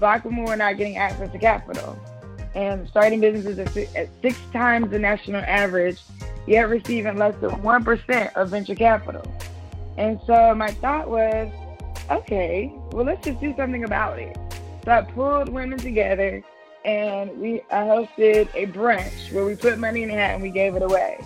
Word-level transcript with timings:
black 0.00 0.24
women 0.24 0.44
were 0.44 0.56
not 0.56 0.76
getting 0.76 0.96
access 0.96 1.30
to 1.30 1.38
capital. 1.38 1.96
And 2.54 2.88
starting 2.88 3.20
businesses 3.20 3.58
at, 3.94 4.08
six 4.22 4.38
times 4.52 4.90
the 4.90 4.98
national 4.98 5.42
average, 5.42 6.00
yet 6.46 6.68
receiving 6.68 7.16
less 7.16 7.36
than 7.40 7.50
1% 7.50 8.34
of 8.34 8.48
venture 8.48 8.74
capital. 8.74 9.22
And 9.96 10.18
so 10.26 10.54
my 10.56 10.72
thought 10.72 11.08
was, 11.08 11.52
okay, 12.10 12.72
well, 12.90 13.04
let's 13.04 13.24
just 13.24 13.40
do 13.40 13.54
something 13.56 13.84
about 13.84 14.18
it. 14.18 14.36
So 14.84 14.90
I 14.90 15.02
pulled 15.02 15.50
women 15.50 15.78
together 15.78 16.42
and 16.84 17.38
we 17.38 17.60
I 17.70 17.82
hosted 17.82 18.48
a 18.54 18.66
brunch 18.66 19.32
where 19.32 19.44
we 19.44 19.54
put 19.54 19.78
money 19.78 20.02
in 20.02 20.08
the 20.08 20.14
hat 20.14 20.34
and 20.34 20.42
we 20.42 20.50
gave 20.50 20.74
it 20.74 20.82
away. 20.82 21.20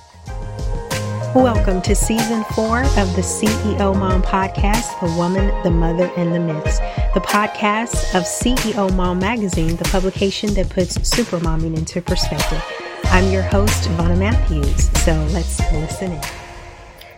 Welcome 1.35 1.82
to 1.82 1.96
season 1.96 2.45
four 2.55 2.82
of 2.82 3.16
the 3.16 3.23
CEO 3.23 3.98
Mom 3.98 4.23
podcast, 4.23 5.01
The 5.01 5.12
Woman, 5.16 5.48
the 5.64 5.71
Mother, 5.71 6.09
and 6.16 6.33
the 6.33 6.39
Myths, 6.39 6.79
the 7.12 7.21
podcast 7.21 8.15
of 8.15 8.23
CEO 8.23 8.95
Mom 8.95 9.19
magazine, 9.19 9.74
the 9.74 9.84
publication 9.87 10.55
that 10.55 10.70
puts 10.70 10.95
super 11.07 11.38
momming 11.38 11.77
into 11.77 12.01
perspective. 12.01 12.62
I'm 13.07 13.33
your 13.33 13.43
host, 13.43 13.88
Vonna 13.91 14.16
Matthews, 14.16 14.88
so 15.02 15.12
let's 15.33 15.59
listen 15.73 16.12
in. 16.12 16.44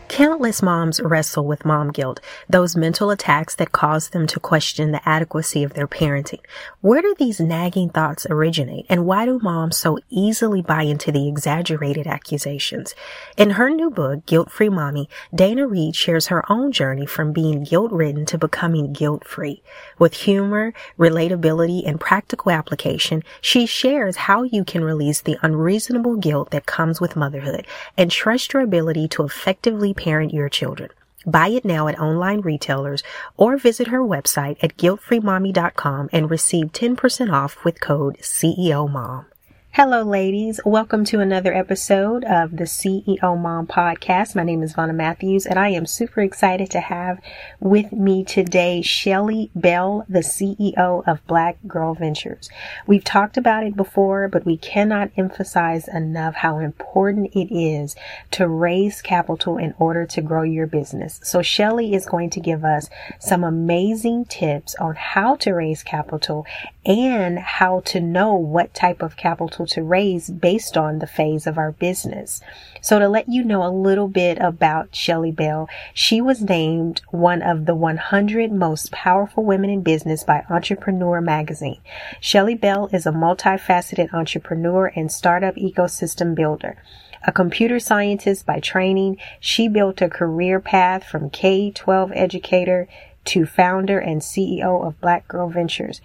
Countless 0.09 0.62
moms 0.62 1.01
wrestle 1.01 1.45
with 1.45 1.65
mom 1.65 1.91
guilt, 1.91 2.20
those 2.48 2.77
mental 2.77 3.10
attacks 3.10 3.56
that 3.56 3.73
cause 3.73 4.10
them 4.10 4.27
to 4.28 4.38
question 4.38 4.92
the 4.92 5.06
adequacy 5.06 5.64
of 5.64 5.74
their 5.74 5.88
parenting. 5.88 6.38
Where 6.80 7.02
do 7.02 7.14
these 7.19 7.41
nagging 7.41 7.91
thoughts 7.91 8.24
originate, 8.30 8.87
and 8.88 9.05
why 9.05 9.27
do 9.27 9.41
moms 9.42 9.77
so 9.77 9.98
easily 10.09 10.62
buy 10.62 10.83
into 10.83 11.11
the 11.11 11.28
exaggerated 11.28 12.06
accusations? 12.06 12.95
In 13.37 13.50
her 13.50 13.69
new 13.69 13.91
book, 13.91 14.24
Guilt 14.27 14.50
Free 14.50 14.69
Mommy, 14.69 15.09
Dana 15.34 15.66
Reed 15.66 15.97
shares 15.97 16.28
her 16.28 16.50
own 16.50 16.70
journey 16.70 17.05
from 17.05 17.33
being 17.33 17.64
guilt 17.64 17.91
ridden 17.91 18.25
to 18.27 18.38
becoming 18.38 18.92
guilt 18.92 19.27
free. 19.27 19.62
With 19.98 20.14
humor, 20.14 20.73
relatability, 20.98 21.86
and 21.86 22.00
practical 22.00 22.53
application, 22.53 23.25
she 23.41 23.66
shares 23.66 24.16
how 24.16 24.44
you 24.44 24.64
can 24.64 24.84
release 24.84 25.20
the 25.20 25.36
unreasonable 25.42 26.16
guilt 26.16 26.53
that 26.53 26.66
comes 26.66 27.00
with 27.00 27.16
motherhood 27.16 27.66
and 27.98 28.11
trust 28.11 28.53
your 28.53 28.62
ability 28.62 29.09
to 29.09 29.25
effectively 29.25 29.92
parent 29.97 30.33
your 30.33 30.48
children. 30.48 30.91
Buy 31.27 31.48
it 31.48 31.64
now 31.64 31.89
at 31.89 31.98
online 31.98 32.41
retailers 32.41 33.02
or 33.36 33.56
visit 33.56 33.89
her 33.89 34.00
website 34.00 34.56
at 34.62 34.77
guiltfreemommy.com 34.77 36.11
and 36.12 36.30
receive 36.30 36.72
10% 36.72 37.33
off 37.33 37.64
with 37.64 37.80
code 37.80 38.19
CEO 38.19 38.88
Mom. 38.88 39.27
Hello, 39.77 40.02
ladies. 40.02 40.58
Welcome 40.64 41.05
to 41.05 41.20
another 41.20 41.52
episode 41.52 42.24
of 42.24 42.56
the 42.56 42.64
CEO 42.64 43.38
Mom 43.38 43.66
podcast. 43.66 44.34
My 44.34 44.42
name 44.42 44.62
is 44.62 44.72
Vonna 44.72 44.94
Matthews, 44.94 45.44
and 45.44 45.58
I 45.58 45.69
am 45.69 45.84
super 45.84 46.22
excited 46.22 46.70
to 46.70 46.80
have 46.80 47.20
with 47.60 47.92
me 47.92 48.24
today 48.24 48.80
Shelly 48.80 49.50
Bell, 49.54 50.06
the 50.08 50.20
CEO 50.20 51.06
of 51.06 51.27
Black 51.27 51.58
Girl 51.66 51.92
Ventures. 51.92 52.48
We've 52.86 53.04
talked 53.04 53.36
about 53.36 53.64
it 53.64 53.77
before, 53.77 54.28
but 54.28 54.47
we 54.47 54.56
cannot 54.56 55.10
emphasize 55.14 55.88
enough 55.88 56.36
how 56.36 56.58
important 56.58 57.34
it 57.34 57.54
is 57.54 57.94
to 58.30 58.48
raise 58.48 59.02
capital 59.02 59.58
in 59.58 59.74
order 59.78 60.06
to 60.06 60.22
grow 60.22 60.42
your 60.42 60.66
business. 60.66 61.20
So, 61.22 61.42
Shelly 61.42 61.94
is 61.94 62.06
going 62.06 62.30
to 62.30 62.41
give 62.41 62.64
us 62.64 62.88
some 63.20 63.44
amazing 63.44 64.24
tips 64.24 64.74
on 64.77 64.94
how 64.94 65.36
to 65.36 65.52
raise 65.52 65.82
capital 65.82 66.47
and 66.86 67.38
how 67.38 67.80
to 67.80 68.00
know 68.00 68.36
what 68.36 68.72
type 68.72 69.02
of 69.02 69.19
capital 69.19 69.66
to 69.67 69.83
raise 69.83 70.31
based 70.31 70.77
on 70.77 70.98
the 70.98 71.06
phase 71.06 71.47
of 71.47 71.59
our 71.59 71.72
business. 71.72 72.41
So 72.81 72.98
to 72.98 73.09
let 73.09 73.28
you 73.28 73.45
know 73.45 73.64
a 73.64 73.70
little 73.70 74.09
bit 74.09 74.39
about 74.39 74.95
Shelly 74.95 75.33
Bell, 75.33 75.69
she 75.92 76.20
was 76.20 76.42
named 76.42 77.03
one 77.11 77.42
of 77.42 77.67
the 77.67 77.75
100 77.75 78.53
most 78.53 78.92
powerful 78.92 79.44
women 79.44 79.70
in 79.70 79.83
business 79.83 80.25
by 80.25 80.44
Entrepreneur 80.48 81.20
magazine. 81.20 81.81
Shelly 82.20 82.55
Bell 82.55 82.89
is 82.92 83.06
a 83.06 83.12
multifaceted 83.12 84.12
entrepreneur 84.12 84.92
and 84.94 85.11
startup 85.11 85.56
ecosystem 85.56 86.34
builder. 86.34 86.77
A 87.27 87.33
computer 87.33 87.81
scientist 87.81 88.47
by 88.47 88.60
training, 88.60 89.19
she 89.41 89.66
built 89.69 90.00
a 90.00 90.09
career 90.09 90.60
path 90.60 91.03
from 91.03 91.31
K-12 91.31 92.12
educator 92.15 92.87
to 93.25 93.44
founder 93.44 93.98
and 93.98 94.21
CEO 94.21 94.87
of 94.87 95.00
Black 95.00 95.27
Girl 95.27 95.48
Ventures, 95.48 96.00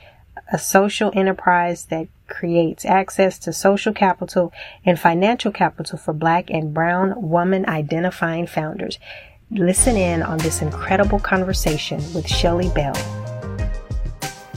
a 0.51 0.57
social 0.57 1.11
enterprise 1.15 1.85
that 1.85 2.07
creates 2.27 2.85
access 2.85 3.37
to 3.39 3.53
social 3.53 3.93
capital 3.93 4.51
and 4.85 4.99
financial 4.99 5.51
capital 5.51 5.97
for 5.97 6.13
black 6.13 6.49
and 6.49 6.73
brown 6.73 7.13
woman 7.29 7.67
identifying 7.67 8.47
founders. 8.47 8.99
Listen 9.49 9.97
in 9.97 10.23
on 10.23 10.37
this 10.39 10.61
incredible 10.61 11.19
conversation 11.19 11.99
with 12.13 12.27
Shelly 12.27 12.69
Bell. 12.69 13.20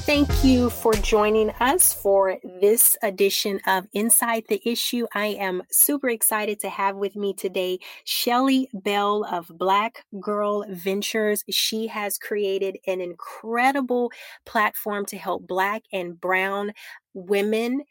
Thank 0.04 0.44
you 0.44 0.69
for 0.69 0.92
joining 0.92 1.48
us 1.60 1.94
for 1.94 2.38
this 2.60 2.94
edition 3.03 3.59
of 3.66 3.87
Inside 3.94 4.44
the 4.50 4.60
Issue. 4.69 5.06
I 5.15 5.28
am 5.28 5.62
super 5.70 6.10
excited 6.10 6.60
to 6.60 6.69
have 6.69 6.97
with 6.97 7.16
me 7.16 7.32
today 7.32 7.78
Shelly 8.04 8.69
Bell 8.75 9.25
of 9.25 9.48
Black 9.48 10.04
Girl 10.20 10.66
Ventures. 10.69 11.42
She 11.48 11.87
has 11.87 12.19
created 12.19 12.76
an 12.87 13.00
incredible 13.00 14.12
platform 14.44 15.06
to 15.06 15.16
help 15.16 15.47
Black 15.47 15.84
and 15.91 16.21
Brown 16.21 16.72
women 17.15 17.84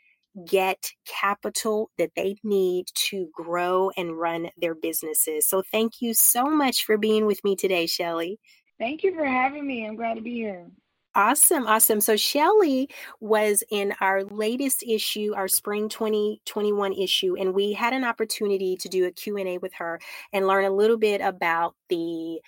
get 0.47 0.91
capital 1.07 1.89
that 1.97 2.11
they 2.15 2.35
need 2.43 2.89
to 3.09 3.27
grow 3.33 3.89
and 3.97 4.19
run 4.19 4.51
their 4.55 4.75
businesses. 4.75 5.47
So 5.47 5.63
thank 5.71 5.93
you 5.99 6.13
so 6.13 6.45
much 6.45 6.85
for 6.85 6.95
being 6.95 7.25
with 7.25 7.43
me 7.43 7.55
today, 7.55 7.87
Shelly. 7.87 8.39
Thank 8.77 9.01
you 9.01 9.15
for 9.15 9.25
having 9.25 9.65
me. 9.65 9.87
I'm 9.87 9.95
glad 9.95 10.13
to 10.13 10.21
be 10.21 10.35
here. 10.35 10.67
Awesome, 11.15 11.67
awesome. 11.67 12.01
So 12.01 12.15
Shelly 12.17 12.89
was 13.19 13.63
in 13.69 13.93
our 14.01 14.23
latest 14.23 14.81
issue, 14.83 15.33
our 15.35 15.47
spring 15.47 15.87
2021 15.87 16.93
issue, 16.93 17.35
and 17.37 17.53
we 17.53 17.73
had 17.73 17.93
an 17.93 18.03
opportunity 18.03 18.75
to 18.77 18.89
do 18.89 19.05
a 19.05 19.11
Q&A 19.11 19.59
with 19.59 19.73
her 19.75 19.99
and 20.31 20.47
learn 20.47 20.65
a 20.65 20.71
little 20.71 20.97
bit 20.97 21.21
about 21.21 21.75
the 21.89 22.39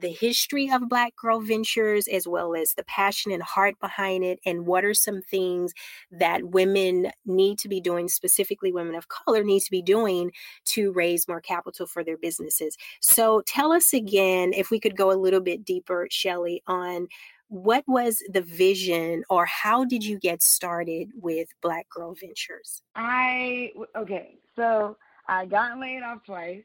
the 0.00 0.08
history 0.10 0.70
of 0.70 0.88
Black 0.88 1.16
Girl 1.16 1.40
Ventures, 1.40 2.06
as 2.08 2.28
well 2.28 2.54
as 2.54 2.74
the 2.74 2.84
passion 2.84 3.32
and 3.32 3.42
heart 3.42 3.74
behind 3.80 4.22
it, 4.22 4.38
and 4.46 4.66
what 4.66 4.84
are 4.84 4.94
some 4.94 5.22
things 5.22 5.72
that 6.12 6.44
women 6.50 7.10
need 7.24 7.58
to 7.60 7.68
be 7.68 7.80
doing, 7.80 8.06
specifically 8.08 8.70
women 8.72 8.94
of 8.94 9.08
color 9.08 9.42
need 9.42 9.60
to 9.60 9.70
be 9.70 9.82
doing 9.82 10.30
to 10.66 10.92
raise 10.92 11.26
more 11.26 11.40
capital 11.40 11.86
for 11.86 12.04
their 12.04 12.18
businesses. 12.18 12.76
So 13.00 13.42
tell 13.46 13.72
us 13.72 13.92
again, 13.92 14.52
if 14.52 14.70
we 14.70 14.78
could 14.78 14.96
go 14.96 15.10
a 15.10 15.18
little 15.18 15.40
bit 15.40 15.64
deeper, 15.64 16.06
Shelly, 16.10 16.62
on 16.68 17.08
what 17.48 17.84
was 17.86 18.22
the 18.32 18.42
vision 18.42 19.24
or 19.30 19.46
how 19.46 19.84
did 19.84 20.04
you 20.04 20.18
get 20.18 20.42
started 20.42 21.10
with 21.20 21.48
Black 21.62 21.88
Girl 21.88 22.14
Ventures? 22.14 22.82
I, 22.94 23.72
okay, 23.96 24.38
so 24.54 24.96
I 25.26 25.46
got 25.46 25.78
laid 25.78 26.02
off 26.02 26.24
twice 26.24 26.64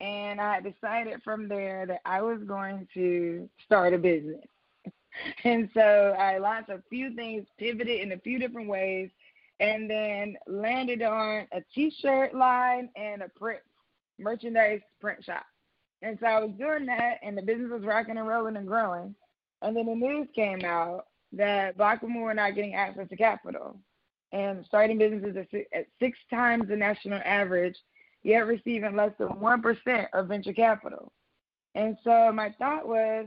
and 0.00 0.40
I 0.40 0.60
decided 0.60 1.22
from 1.22 1.48
there 1.48 1.86
that 1.86 2.00
I 2.04 2.22
was 2.22 2.40
going 2.46 2.86
to 2.94 3.48
start 3.64 3.94
a 3.94 3.98
business. 3.98 4.44
and 5.44 5.68
so 5.72 6.14
I 6.18 6.38
launched 6.38 6.70
a 6.70 6.82
few 6.90 7.14
things, 7.14 7.46
pivoted 7.58 8.00
in 8.00 8.12
a 8.12 8.18
few 8.18 8.38
different 8.38 8.68
ways, 8.68 9.10
and 9.60 9.88
then 9.88 10.36
landed 10.46 11.02
on 11.02 11.46
a 11.52 11.62
t 11.74 11.90
shirt 11.90 12.34
line 12.34 12.90
and 12.96 13.22
a 13.22 13.28
print 13.28 13.60
merchandise 14.18 14.80
print 15.00 15.24
shop. 15.24 15.44
And 16.02 16.18
so 16.20 16.26
I 16.26 16.40
was 16.40 16.52
doing 16.58 16.86
that, 16.86 17.18
and 17.22 17.36
the 17.36 17.42
business 17.42 17.70
was 17.70 17.82
rocking 17.82 18.18
and 18.18 18.28
rolling 18.28 18.56
and 18.56 18.66
growing. 18.66 19.14
And 19.62 19.76
then 19.76 19.86
the 19.86 19.94
news 19.94 20.28
came 20.34 20.64
out 20.64 21.06
that 21.32 21.76
black 21.76 22.02
women 22.02 22.20
were 22.20 22.34
not 22.34 22.54
getting 22.54 22.74
access 22.74 23.08
to 23.08 23.16
capital 23.16 23.78
and 24.32 24.64
starting 24.66 24.98
businesses 24.98 25.36
at 25.72 25.86
six 26.00 26.18
times 26.30 26.68
the 26.68 26.76
national 26.76 27.20
average, 27.24 27.76
yet 28.22 28.46
receiving 28.46 28.96
less 28.96 29.12
than 29.18 29.28
1% 29.28 30.06
of 30.12 30.28
venture 30.28 30.52
capital. 30.52 31.12
And 31.74 31.96
so 32.04 32.32
my 32.32 32.54
thought 32.58 32.86
was, 32.86 33.26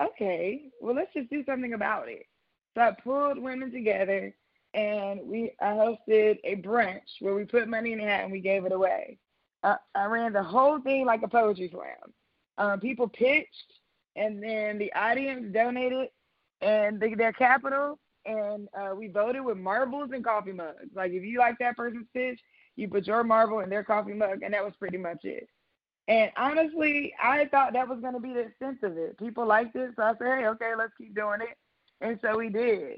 okay, 0.00 0.70
well, 0.80 0.94
let's 0.94 1.12
just 1.12 1.30
do 1.30 1.44
something 1.44 1.74
about 1.74 2.08
it. 2.08 2.26
So 2.74 2.82
I 2.82 2.92
pulled 3.02 3.38
women 3.38 3.72
together 3.72 4.34
and 4.74 5.20
we 5.24 5.52
I 5.60 5.66
hosted 5.66 6.38
a 6.44 6.56
brunch 6.56 7.20
where 7.20 7.34
we 7.34 7.44
put 7.44 7.68
money 7.68 7.92
in 7.92 7.98
the 7.98 8.04
hat 8.04 8.22
and 8.22 8.32
we 8.32 8.40
gave 8.40 8.64
it 8.64 8.72
away. 8.72 9.18
Uh, 9.62 9.76
I 9.94 10.04
ran 10.04 10.32
the 10.32 10.42
whole 10.42 10.80
thing 10.80 11.04
like 11.04 11.22
a 11.22 11.28
poetry 11.28 11.70
slam. 11.72 12.12
Um, 12.58 12.80
people 12.80 13.08
pitched 13.08 13.72
and 14.18 14.42
then 14.42 14.78
the 14.78 14.92
audience 14.94 15.52
donated 15.52 16.08
and 16.60 17.00
they, 17.00 17.14
their 17.14 17.32
capital, 17.32 17.98
and 18.26 18.68
uh, 18.76 18.94
we 18.94 19.08
voted 19.08 19.44
with 19.44 19.56
marbles 19.56 20.10
and 20.12 20.24
coffee 20.24 20.52
mugs. 20.52 20.90
Like 20.94 21.12
if 21.12 21.22
you 21.22 21.38
like 21.38 21.56
that 21.60 21.76
person's 21.76 22.08
pitch, 22.12 22.40
you 22.76 22.88
put 22.88 23.06
your 23.06 23.24
marble 23.24 23.60
in 23.60 23.70
their 23.70 23.84
coffee 23.84 24.14
mug, 24.14 24.42
and 24.42 24.52
that 24.54 24.64
was 24.64 24.74
pretty 24.78 24.98
much 24.98 25.24
it. 25.24 25.48
And 26.08 26.30
honestly, 26.36 27.12
I 27.22 27.44
thought 27.46 27.74
that 27.74 27.88
was 27.88 28.00
going 28.00 28.14
to 28.14 28.20
be 28.20 28.32
the 28.32 28.40
extent 28.40 28.78
of 28.82 28.96
it. 28.96 29.18
People 29.18 29.46
liked 29.46 29.76
it, 29.76 29.90
so 29.94 30.02
I 30.02 30.12
said, 30.18 30.38
hey, 30.38 30.46
okay, 30.46 30.72
let's 30.76 30.92
keep 30.96 31.14
doing 31.14 31.40
it. 31.42 31.56
And 32.00 32.18
so 32.22 32.38
we 32.38 32.48
did. 32.48 32.96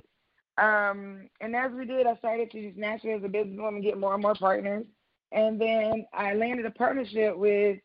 Um, 0.58 1.28
and 1.40 1.56
as 1.56 1.72
we 1.72 1.86
did, 1.86 2.06
I 2.06 2.16
started 2.16 2.50
to 2.52 2.66
just 2.66 2.78
naturally 2.78 3.16
as 3.16 3.24
a 3.24 3.28
businesswoman 3.28 3.82
get 3.82 3.98
more 3.98 4.14
and 4.14 4.22
more 4.22 4.34
partners. 4.34 4.84
And 5.32 5.60
then 5.60 6.06
I 6.12 6.34
landed 6.34 6.66
a 6.66 6.70
partnership 6.70 7.36
with 7.36 7.78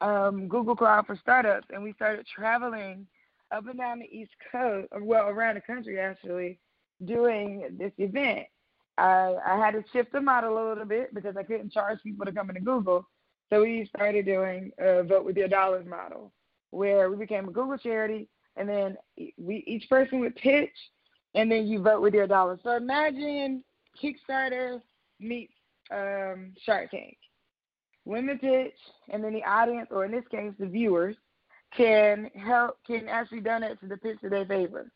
um, 0.00 0.48
Google 0.48 0.76
Cloud 0.76 1.06
for 1.06 1.16
Startups, 1.16 1.68
and 1.72 1.82
we 1.82 1.92
started 1.92 2.26
traveling 2.26 3.06
up 3.50 3.66
and 3.66 3.78
down 3.78 4.00
the 4.00 4.16
East 4.16 4.32
Coast, 4.50 4.88
well, 5.00 5.28
around 5.28 5.54
the 5.54 5.60
country 5.60 6.00
actually, 6.00 6.58
doing 7.04 7.76
this 7.78 7.92
event. 7.98 8.46
I, 8.98 9.34
I 9.46 9.56
had 9.58 9.72
to 9.72 9.84
shift 9.92 10.12
the 10.12 10.20
model 10.20 10.58
a 10.58 10.66
little 10.68 10.84
bit 10.84 11.14
because 11.14 11.36
I 11.36 11.42
couldn't 11.42 11.72
charge 11.72 12.02
people 12.02 12.24
to 12.24 12.32
come 12.32 12.48
into 12.48 12.62
Google. 12.62 13.06
So 13.50 13.62
we 13.62 13.88
started 13.94 14.24
doing 14.26 14.72
a 14.78 15.02
vote 15.04 15.24
with 15.24 15.36
your 15.36 15.48
dollars 15.48 15.86
model, 15.86 16.32
where 16.70 17.10
we 17.10 17.16
became 17.16 17.48
a 17.48 17.52
Google 17.52 17.78
charity, 17.78 18.28
and 18.56 18.68
then 18.68 18.96
we 19.36 19.62
each 19.66 19.88
person 19.88 20.18
would 20.20 20.34
pitch, 20.34 20.76
and 21.34 21.50
then 21.50 21.66
you 21.66 21.80
vote 21.80 22.02
with 22.02 22.14
your 22.14 22.26
dollars. 22.26 22.58
So 22.64 22.76
imagine 22.76 23.62
Kickstarter 24.02 24.80
meets 25.20 25.52
um, 25.90 26.54
Shark 26.64 26.90
Tank. 26.90 27.16
Pitch, 28.06 28.78
and 29.10 29.22
then 29.22 29.34
the 29.34 29.44
audience, 29.44 29.88
or 29.90 30.04
in 30.04 30.12
this 30.12 30.26
case, 30.30 30.52
the 30.58 30.66
viewers, 30.66 31.16
can 31.76 32.30
help 32.34 32.78
can 32.86 33.08
actually 33.08 33.40
donate 33.40 33.80
to 33.80 33.86
the 33.86 33.96
pitch 33.96 34.18
that 34.22 34.30
they 34.30 34.44
favor. 34.44 34.90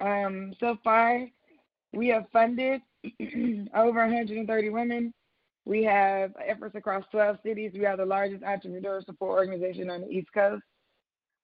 Um, 0.00 0.54
so 0.60 0.76
far, 0.82 1.26
we 1.92 2.08
have 2.08 2.26
funded 2.32 2.82
over 3.74 4.00
130 4.00 4.68
women. 4.70 5.14
We 5.64 5.82
have 5.84 6.32
efforts 6.46 6.74
across 6.74 7.04
12 7.10 7.38
cities. 7.44 7.72
We 7.74 7.86
are 7.86 7.96
the 7.96 8.04
largest 8.04 8.44
entrepreneur 8.44 9.02
support 9.02 9.38
organization 9.38 9.90
on 9.90 10.02
the 10.02 10.08
East 10.08 10.32
Coast 10.32 10.62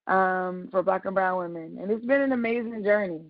um, 0.07 0.67
for 0.71 0.83
Black 0.83 1.05
and 1.05 1.15
Brown 1.15 1.37
women, 1.37 1.77
and 1.81 1.91
it's 1.91 2.05
been 2.05 2.21
an 2.21 2.31
amazing 2.31 2.83
journey. 2.83 3.21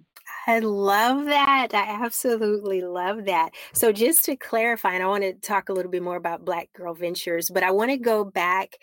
I 0.48 0.60
love 0.60 1.26
that. 1.26 1.70
I 1.74 2.04
absolutely 2.04 2.82
love 2.82 3.26
that. 3.26 3.52
So, 3.74 3.92
just 3.92 4.26
to 4.26 4.36
clarify, 4.36 4.94
and 4.94 5.04
I 5.04 5.08
want 5.08 5.24
to 5.24 5.34
talk 5.34 5.70
a 5.70 5.74
little 5.74 5.92
bit 5.92 6.04
more 6.04 6.16
about 6.16 6.46
Black 6.46 6.72
Girl 6.74 6.94
Ventures, 6.94 7.50
but 7.50 7.64
I 7.64 7.72
want 7.72 7.92
to 7.92 7.98
go 7.98 8.24
back 8.24 8.78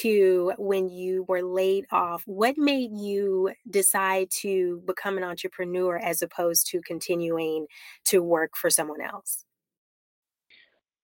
to 0.00 0.52
when 0.58 0.88
you 0.88 1.24
were 1.28 1.42
laid 1.42 1.86
off. 1.90 2.22
What 2.26 2.56
made 2.56 2.92
you 2.94 3.52
decide 3.68 4.30
to 4.40 4.82
become 4.86 5.18
an 5.18 5.24
entrepreneur 5.24 5.98
as 5.98 6.22
opposed 6.22 6.66
to 6.68 6.80
continuing 6.80 7.66
to 8.06 8.22
work 8.22 8.56
for 8.56 8.70
someone 8.70 9.00
else? 9.00 9.44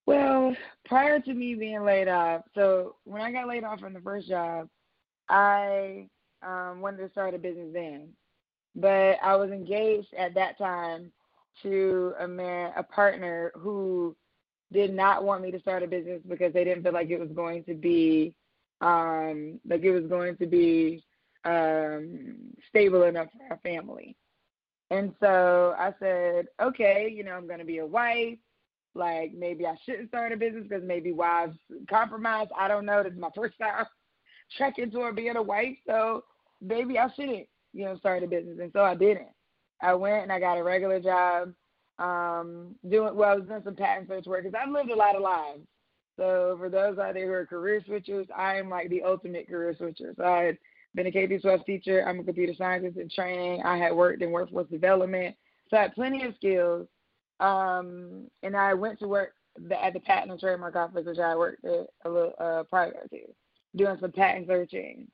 Well, 0.06 0.56
prior 0.86 1.20
to 1.20 1.34
me 1.34 1.54
being 1.54 1.84
laid 1.84 2.08
off, 2.08 2.42
so 2.54 2.96
when 3.04 3.20
I 3.20 3.30
got 3.30 3.46
laid 3.46 3.64
off 3.64 3.80
from 3.80 3.92
the 3.92 4.00
first 4.00 4.26
job, 4.26 4.68
I 5.28 6.08
um, 6.42 6.80
wanted 6.80 6.98
to 6.98 7.10
start 7.10 7.34
a 7.34 7.38
business 7.38 7.68
then 7.74 8.14
but 8.80 9.18
I 9.22 9.34
was 9.36 9.50
engaged 9.50 10.14
at 10.16 10.34
that 10.34 10.56
time 10.56 11.10
to 11.62 12.14
a 12.20 12.28
man, 12.28 12.72
a 12.76 12.82
partner 12.82 13.52
who 13.56 14.14
did 14.72 14.94
not 14.94 15.24
want 15.24 15.42
me 15.42 15.50
to 15.50 15.60
start 15.60 15.82
a 15.82 15.86
business 15.86 16.20
because 16.28 16.52
they 16.52 16.64
didn't 16.64 16.84
feel 16.84 16.92
like 16.92 17.10
it 17.10 17.18
was 17.18 17.30
going 17.30 17.64
to 17.64 17.74
be 17.74 18.34
um 18.80 19.58
like 19.68 19.82
it 19.82 19.90
was 19.90 20.04
going 20.08 20.36
to 20.36 20.46
be 20.46 21.02
um 21.44 22.36
stable 22.68 23.02
enough 23.04 23.26
for 23.32 23.52
our 23.52 23.58
family. 23.64 24.14
And 24.90 25.12
so 25.20 25.74
I 25.76 25.92
said, 25.98 26.46
okay, 26.62 27.12
you 27.14 27.24
know, 27.24 27.32
I'm 27.32 27.46
going 27.46 27.58
to 27.58 27.64
be 27.64 27.78
a 27.78 27.86
wife. 27.86 28.38
Like 28.94 29.32
maybe 29.34 29.66
I 29.66 29.76
shouldn't 29.84 30.08
start 30.08 30.32
a 30.32 30.36
business 30.36 30.64
because 30.68 30.84
maybe 30.84 31.12
wives 31.12 31.58
compromise. 31.90 32.46
I 32.56 32.68
don't 32.68 32.86
know. 32.86 33.02
This 33.02 33.12
is 33.12 33.18
my 33.18 33.30
first 33.34 33.58
time 33.60 33.86
trekking 34.56 34.90
toward 34.90 35.16
being 35.16 35.36
a 35.36 35.42
wife, 35.42 35.76
so 35.86 36.24
maybe 36.60 36.98
I 36.98 37.08
shouldn't 37.16 37.48
you 37.72 37.84
know, 37.84 37.96
start 37.98 38.22
a 38.22 38.26
business. 38.26 38.58
And 38.60 38.72
so 38.72 38.82
I 38.82 38.94
didn't. 38.94 39.28
I 39.80 39.94
went 39.94 40.24
and 40.24 40.32
I 40.32 40.40
got 40.40 40.58
a 40.58 40.62
regular 40.62 41.00
job, 41.00 41.52
um, 41.98 42.74
doing 42.88 43.14
well, 43.14 43.30
I 43.30 43.34
was 43.36 43.46
doing 43.46 43.62
some 43.64 43.76
patent 43.76 44.08
search 44.08 44.26
work 44.26 44.44
because 44.44 44.58
I've 44.60 44.72
lived 44.72 44.90
a 44.90 44.96
lot 44.96 45.16
of 45.16 45.22
lives. 45.22 45.60
So 46.16 46.56
for 46.58 46.68
those 46.68 46.98
out 46.98 47.14
there 47.14 47.26
who 47.26 47.32
are 47.32 47.46
career 47.46 47.80
switchers, 47.80 48.26
I 48.36 48.56
am 48.56 48.68
like 48.68 48.88
the 48.88 49.02
ultimate 49.02 49.48
career 49.48 49.74
switcher. 49.76 50.14
So 50.16 50.24
I 50.24 50.42
had 50.42 50.58
been 50.94 51.06
a 51.06 51.12
K 51.12 51.26
12 51.26 51.64
teacher. 51.64 52.04
I'm 52.06 52.18
a 52.18 52.24
computer 52.24 52.54
scientist 52.56 52.98
in 52.98 53.08
training. 53.08 53.62
I 53.62 53.76
had 53.76 53.92
worked 53.92 54.22
in 54.22 54.32
workforce 54.32 54.68
development. 54.68 55.36
So 55.70 55.76
I 55.76 55.82
had 55.82 55.94
plenty 55.94 56.24
of 56.24 56.34
skills. 56.34 56.88
Um, 57.40 58.28
and 58.42 58.56
I 58.56 58.74
went 58.74 58.98
to 58.98 59.06
work 59.06 59.34
at 59.80 59.92
the 59.92 60.00
Patent 60.00 60.32
and 60.32 60.40
Trademark 60.40 60.74
Office, 60.74 61.06
which 61.06 61.18
I 61.18 61.36
worked 61.36 61.64
at 61.64 61.86
a 62.04 62.08
little 62.08 62.32
uh, 62.38 62.64
prior 62.64 62.92
to, 63.10 63.20
doing 63.76 63.96
some 64.00 64.12
patent 64.12 64.48
searching 64.48 65.08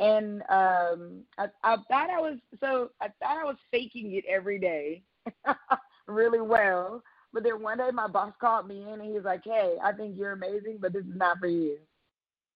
and 0.00 0.40
um, 0.48 1.20
I, 1.36 1.46
I 1.62 1.76
thought 1.88 2.10
I 2.10 2.20
was 2.20 2.38
so 2.58 2.90
I 3.02 3.08
thought 3.20 3.38
I 3.38 3.44
was 3.44 3.56
faking 3.70 4.14
it 4.14 4.24
every 4.26 4.58
day, 4.58 5.02
really 6.06 6.40
well. 6.40 7.02
But 7.32 7.44
then 7.44 7.62
one 7.62 7.78
day 7.78 7.90
my 7.92 8.08
boss 8.08 8.32
called 8.40 8.66
me 8.66 8.82
in 8.82 9.00
and 9.00 9.02
he 9.02 9.12
was 9.12 9.24
like, 9.24 9.44
"Hey, 9.44 9.76
I 9.84 9.92
think 9.92 10.16
you're 10.16 10.32
amazing, 10.32 10.78
but 10.80 10.94
this 10.94 11.04
is 11.04 11.14
not 11.14 11.38
for 11.38 11.46
you." 11.48 11.76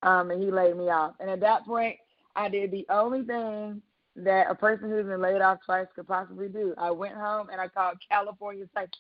Um, 0.02 0.30
and 0.30 0.42
he 0.42 0.50
laid 0.50 0.76
me 0.76 0.88
off. 0.88 1.14
And 1.20 1.30
at 1.30 1.40
that 1.40 1.66
point, 1.66 1.96
I 2.34 2.48
did 2.48 2.70
the 2.70 2.86
only 2.88 3.22
thing 3.22 3.82
that 4.16 4.50
a 4.50 4.54
person 4.54 4.88
who's 4.88 5.06
been 5.06 5.20
laid 5.20 5.42
off 5.42 5.58
twice 5.64 5.86
could 5.94 6.08
possibly 6.08 6.48
do. 6.48 6.74
I 6.78 6.90
went 6.90 7.14
home 7.14 7.48
and 7.50 7.60
I 7.60 7.68
called 7.68 7.98
California 8.10 8.64
Psychics, 8.72 8.98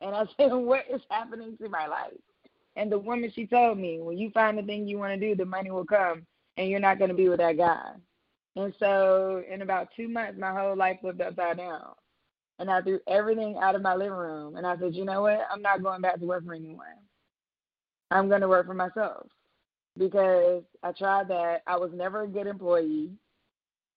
and 0.00 0.14
I 0.14 0.24
said, 0.36 0.52
"What 0.52 0.86
is 0.92 1.02
happening 1.08 1.56
to 1.58 1.68
my 1.68 1.86
life?" 1.86 2.12
And 2.74 2.90
the 2.90 2.98
woman 2.98 3.30
she 3.32 3.46
told 3.46 3.78
me, 3.78 4.00
"When 4.00 4.18
you 4.18 4.30
find 4.30 4.58
the 4.58 4.62
thing 4.64 4.88
you 4.88 4.98
want 4.98 5.18
to 5.18 5.28
do, 5.28 5.36
the 5.36 5.46
money 5.46 5.70
will 5.70 5.86
come." 5.86 6.26
And 6.56 6.68
you're 6.68 6.80
not 6.80 6.98
going 6.98 7.10
to 7.10 7.16
be 7.16 7.28
with 7.28 7.40
that 7.40 7.56
guy. 7.56 7.90
And 8.56 8.72
so 8.78 9.42
in 9.50 9.62
about 9.62 9.88
two 9.96 10.08
months, 10.08 10.38
my 10.38 10.52
whole 10.52 10.76
life 10.76 10.98
flipped 11.00 11.20
upside 11.20 11.58
down. 11.58 11.82
And 12.60 12.70
I 12.70 12.80
threw 12.82 13.00
everything 13.08 13.56
out 13.60 13.74
of 13.74 13.82
my 13.82 13.94
living 13.94 14.12
room. 14.12 14.56
And 14.56 14.66
I 14.66 14.76
said, 14.78 14.94
you 14.94 15.04
know 15.04 15.22
what? 15.22 15.46
I'm 15.50 15.62
not 15.62 15.82
going 15.82 16.00
back 16.00 16.20
to 16.20 16.26
work 16.26 16.46
for 16.46 16.54
anyone. 16.54 16.86
I'm 18.10 18.28
going 18.28 18.42
to 18.42 18.48
work 18.48 18.66
for 18.66 18.74
myself 18.74 19.26
because 19.98 20.62
I 20.82 20.92
tried 20.92 21.28
that. 21.28 21.62
I 21.66 21.76
was 21.76 21.90
never 21.92 22.22
a 22.22 22.28
good 22.28 22.46
employee. 22.46 23.10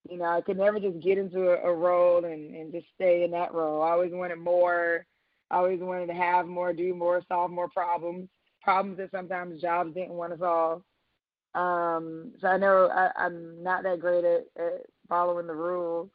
You 0.10 0.18
know, 0.18 0.26
I 0.26 0.42
could 0.42 0.58
never 0.58 0.80
just 0.80 1.02
get 1.02 1.20
into 1.20 1.50
a, 1.52 1.70
a 1.70 1.74
role 1.74 2.26
and, 2.26 2.56
and 2.56 2.72
just 2.72 2.88
stay 2.96 3.24
in 3.24 3.32
that 3.32 3.54
role. 3.54 3.84
I 3.84 3.92
always 3.92 4.14
wanted 4.14 4.40
more. 4.40 5.06
I 5.52 5.58
always 5.58 5.80
wanted 5.80 6.08
to 6.08 6.14
have 6.14 6.48
more, 6.48 6.74
do 6.74 6.96
more, 6.96 7.22
solve 7.28 7.52
more 7.52 7.70
problems, 7.70 8.28
problems 8.62 8.98
that 8.98 9.12
sometimes 9.12 9.62
jobs 9.62 9.94
didn't 9.94 10.14
want 10.14 10.34
to 10.34 10.40
solve. 10.40 10.82
Um, 11.58 12.34
so 12.40 12.48
I 12.48 12.58
know 12.58 12.88
I, 12.88 13.10
I'm 13.16 13.64
not 13.64 13.82
that 13.84 14.00
great 14.00 14.24
at, 14.24 14.42
at 14.58 14.86
following 15.10 15.48
the 15.48 15.56
rules. 15.56 16.12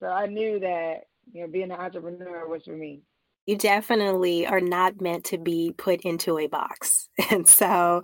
So 0.00 0.08
I 0.08 0.26
knew 0.26 0.58
that 0.60 1.04
you 1.32 1.42
know 1.42 1.48
being 1.48 1.70
an 1.70 1.78
entrepreneur 1.78 2.48
was 2.48 2.64
for 2.64 2.76
me. 2.76 3.02
You 3.46 3.56
definitely 3.56 4.46
are 4.46 4.60
not 4.60 5.02
meant 5.02 5.24
to 5.26 5.38
be 5.38 5.74
put 5.76 6.00
into 6.00 6.38
a 6.38 6.46
box. 6.46 7.08
And 7.30 7.48
so 7.48 8.02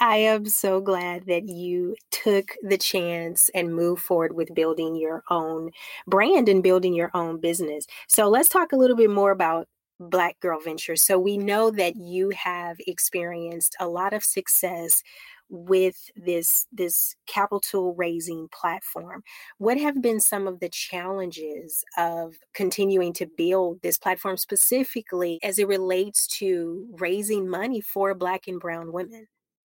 I 0.00 0.16
am 0.18 0.46
so 0.46 0.80
glad 0.80 1.26
that 1.26 1.48
you 1.48 1.96
took 2.10 2.52
the 2.62 2.78
chance 2.78 3.50
and 3.54 3.74
moved 3.74 4.02
forward 4.02 4.34
with 4.34 4.54
building 4.54 4.94
your 4.94 5.22
own 5.30 5.70
brand 6.06 6.48
and 6.48 6.62
building 6.62 6.94
your 6.94 7.10
own 7.14 7.40
business. 7.40 7.86
So 8.08 8.28
let's 8.28 8.48
talk 8.48 8.72
a 8.72 8.76
little 8.76 8.96
bit 8.96 9.10
more 9.10 9.32
about 9.32 9.66
Black 10.00 10.38
Girl 10.40 10.60
Ventures. 10.60 11.02
So 11.02 11.18
we 11.18 11.38
know 11.38 11.70
that 11.70 11.96
you 11.96 12.30
have 12.30 12.76
experienced 12.86 13.76
a 13.80 13.88
lot 13.88 14.12
of 14.12 14.24
success 14.24 15.02
with 15.48 15.96
this 16.16 16.66
this 16.72 17.14
capital 17.26 17.94
raising 17.94 18.48
platform 18.48 19.22
what 19.58 19.78
have 19.78 20.00
been 20.00 20.20
some 20.20 20.46
of 20.46 20.60
the 20.60 20.68
challenges 20.68 21.84
of 21.98 22.34
continuing 22.54 23.12
to 23.12 23.26
build 23.36 23.80
this 23.82 23.98
platform 23.98 24.36
specifically 24.36 25.38
as 25.42 25.58
it 25.58 25.68
relates 25.68 26.26
to 26.26 26.86
raising 26.98 27.48
money 27.48 27.80
for 27.80 28.14
black 28.14 28.48
and 28.48 28.60
brown 28.60 28.92
women 28.92 29.26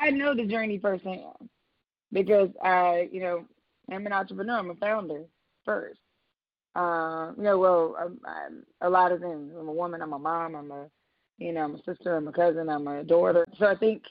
i 0.00 0.11
know 0.11 0.35
the 0.35 0.44
journey 0.44 0.78
firsthand 0.78 1.23
because 2.12 2.50
i 2.62 3.09
you 3.11 3.21
know 3.21 3.44
i'm 3.90 4.06
an 4.06 4.12
entrepreneur 4.12 4.59
i'm 4.59 4.71
a 4.71 4.75
founder 4.76 5.25
first 5.64 6.00
uh, 6.75 7.33
you 7.37 7.44
know, 7.44 7.59
well, 7.59 7.97
I'm, 7.99 8.21
I'm 8.26 8.64
a 8.80 8.90
lot 8.90 9.12
of 9.12 9.21
things. 9.21 9.52
I'm 9.59 9.68
a 9.68 9.73
woman. 9.73 10.02
I'm 10.02 10.12
a 10.12 10.18
mom. 10.18 10.56
I'm 10.56 10.71
a, 10.73 10.87
you 11.38 11.52
know, 11.52 11.62
I'm 11.62 11.76
a 11.76 11.83
sister. 11.85 12.16
I'm 12.16 12.28
a 12.28 12.33
cousin. 12.33 12.68
I'm 12.68 12.88
a 12.88 13.04
daughter. 13.04 13.47
So 13.59 13.66
I 13.66 13.76
think 13.76 14.02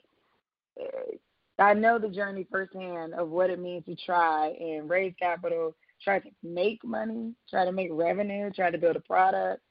eh, 0.79 1.17
I 1.60 1.74
know 1.74 2.00
the 2.00 2.10
journey 2.10 2.48
firsthand 2.51 3.13
of 3.13 3.29
what 3.29 3.50
it 3.50 3.60
means 3.60 3.86
to 3.86 3.95
try 3.95 4.50
and 4.60 4.89
raise 4.89 5.13
capital, 5.19 5.75
try 6.03 6.19
to 6.19 6.29
make 6.41 6.83
money, 6.83 7.33
try 7.50 7.65
to 7.65 7.72
make 7.72 7.89
revenue, 7.91 8.50
try 8.51 8.72
to 8.72 8.77
build 8.77 8.95
a 8.95 9.01
product. 9.01 9.62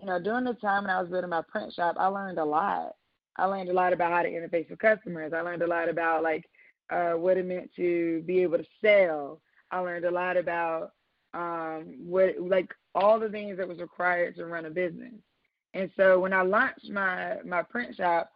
You 0.00 0.06
know, 0.06 0.20
during 0.20 0.44
the 0.44 0.54
time 0.54 0.84
when 0.84 0.90
I 0.90 1.00
was 1.00 1.10
building 1.10 1.30
my 1.30 1.42
print 1.42 1.72
shop, 1.72 1.96
I 1.98 2.06
learned 2.06 2.38
a 2.38 2.44
lot. 2.44 2.94
I 3.36 3.46
learned 3.46 3.70
a 3.70 3.74
lot 3.74 3.92
about 3.92 4.12
how 4.12 4.22
to 4.22 4.30
interface 4.30 4.70
with 4.70 4.78
customers. 4.78 5.32
I 5.34 5.40
learned 5.40 5.62
a 5.62 5.66
lot 5.66 5.88
about 5.88 6.22
like 6.22 6.48
uh, 6.90 7.12
what 7.12 7.36
it 7.36 7.46
meant 7.46 7.70
to 7.76 8.22
be 8.26 8.40
able 8.40 8.58
to 8.58 8.66
sell. 8.80 9.40
I 9.70 9.78
learned 9.80 10.04
a 10.04 10.10
lot 10.10 10.36
about 10.36 10.92
um, 11.34 11.96
what 11.98 12.34
like 12.40 12.72
all 12.94 13.18
the 13.18 13.28
things 13.30 13.56
that 13.56 13.68
was 13.68 13.78
required 13.78 14.36
to 14.36 14.46
run 14.46 14.66
a 14.66 14.70
business. 14.70 15.14
And 15.74 15.90
so 15.96 16.20
when 16.20 16.32
I 16.32 16.42
launched 16.42 16.90
my 16.90 17.36
my 17.44 17.62
print 17.62 17.96
shop, 17.96 18.30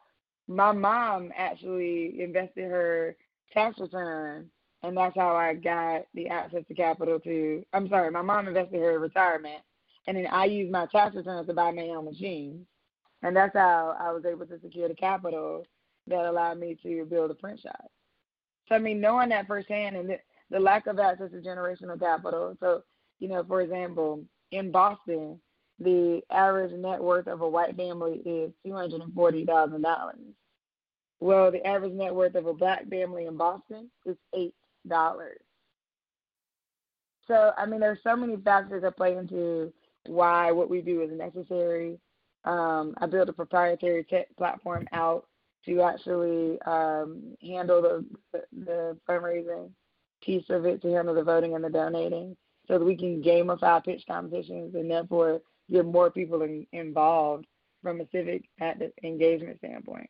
my 0.49 0.73
mom 0.73 1.33
actually 1.37 2.21
invested 2.21 2.71
her 2.71 3.17
tax 3.53 3.79
return, 3.79 4.49
and 4.83 4.97
that's 4.97 5.17
how 5.17 5.35
I 5.35 5.55
got 5.55 6.03
the 6.15 6.29
access 6.29 6.65
to 6.69 6.75
capital 6.75 7.19
to. 7.21 7.65
I'm 7.73 7.89
sorry, 7.89 8.11
my 8.11 8.23
mom 8.23 8.49
invested 8.49 8.81
her 8.81 8.99
retirement, 8.99 9.63
and 10.07 10.17
then 10.17 10.27
I 10.27 10.45
used 10.45 10.71
my 10.71 10.87
tax 10.87 11.15
returns 11.17 11.49
to 11.49 11.55
buy 11.55 11.71
my 11.73 11.83
own 11.83 12.05
machines, 12.05 12.65
and 13.23 13.35
that's 13.35 13.57
how 13.57 13.97
I 13.99 14.13
was 14.13 14.25
able 14.25 14.47
to 14.47 14.61
secure 14.61 14.89
the 14.89 14.95
capital 14.95 15.65
that 16.07 16.25
allowed 16.25 16.59
me 16.59 16.79
to 16.83 17.05
build 17.07 17.31
a 17.31 17.35
print 17.35 17.61
shop. 17.61 17.91
So 18.69 18.75
I 18.75 18.79
mean, 18.79 19.01
knowing 19.01 19.31
that 19.31 19.47
firsthand 19.47 19.97
and 19.97 20.09
the, 20.11 20.19
the 20.51 20.61
lack 20.61 20.87
of 20.87 20.99
access 20.99 21.31
to 21.33 21.39
generational 21.39 21.99
capital. 21.99 22.57
So 22.61 22.83
you 23.19 23.29
know, 23.29 23.43
for 23.45 23.63
example, 23.63 24.23
in 24.53 24.71
Boston, 24.71 25.41
the 25.79 26.23
average 26.31 26.73
net 26.73 27.03
worth 27.03 27.27
of 27.27 27.41
a 27.41 27.49
white 27.49 27.77
family 27.77 28.23
is 28.25 28.51
two 28.65 28.73
hundred 28.73 29.03
and 29.03 29.15
forty 29.15 29.45
thousand 29.45 29.83
dollars. 29.83 30.19
Well, 31.21 31.51
the 31.51 31.67
average 31.67 31.93
net 31.93 32.15
worth 32.15 32.35
of 32.35 32.47
a 32.47 32.55
black 32.55 32.89
family 32.89 33.27
in 33.27 33.37
Boston 33.37 33.91
is 34.05 34.17
eight 34.35 34.55
dollars. 34.87 35.39
So, 37.27 37.53
I 37.59 37.67
mean, 37.67 37.81
there's 37.81 37.99
so 38.05 38.15
many 38.15 38.37
factors 38.37 38.83
that 38.83 38.97
play 38.97 39.17
into 39.17 39.73
why 40.07 40.53
what 40.53 40.71
we 40.71 40.81
do 40.81 41.03
is 41.03 41.11
necessary. 41.11 41.99
Um, 42.45 42.95
I 42.99 43.07
built 43.07 43.29
a 43.29 43.33
proprietary 43.33 44.05
tech 44.05 44.29
platform 44.37 44.87
out 44.93 45.27
to 45.65 45.83
actually 45.83 46.61
um, 46.63 47.37
handle 47.43 47.83
the, 47.83 48.05
the 48.65 48.97
fundraising 49.09 49.71
piece 50.23 50.45
of 50.49 50.65
it, 50.65 50.81
to 50.83 50.93
handle 50.93 51.15
the 51.15 51.25
voting 51.25 51.57
and 51.57 51.65
the 51.65 51.71
donating, 51.71 52.37
so 52.69 52.79
that 52.79 52.85
we 52.85 52.97
can 52.97 53.21
gamify 53.21 53.85
pitch 53.85 54.05
competitions 54.07 54.75
and 54.77 54.89
therefore 54.89 55.41
get 55.71 55.85
more 55.85 56.11
people 56.11 56.43
in, 56.43 56.67
involved 56.73 57.47
from 57.83 58.01
a 58.01 58.09
civic 58.13 58.45
engagement 59.03 59.59
standpoint. 59.59 60.09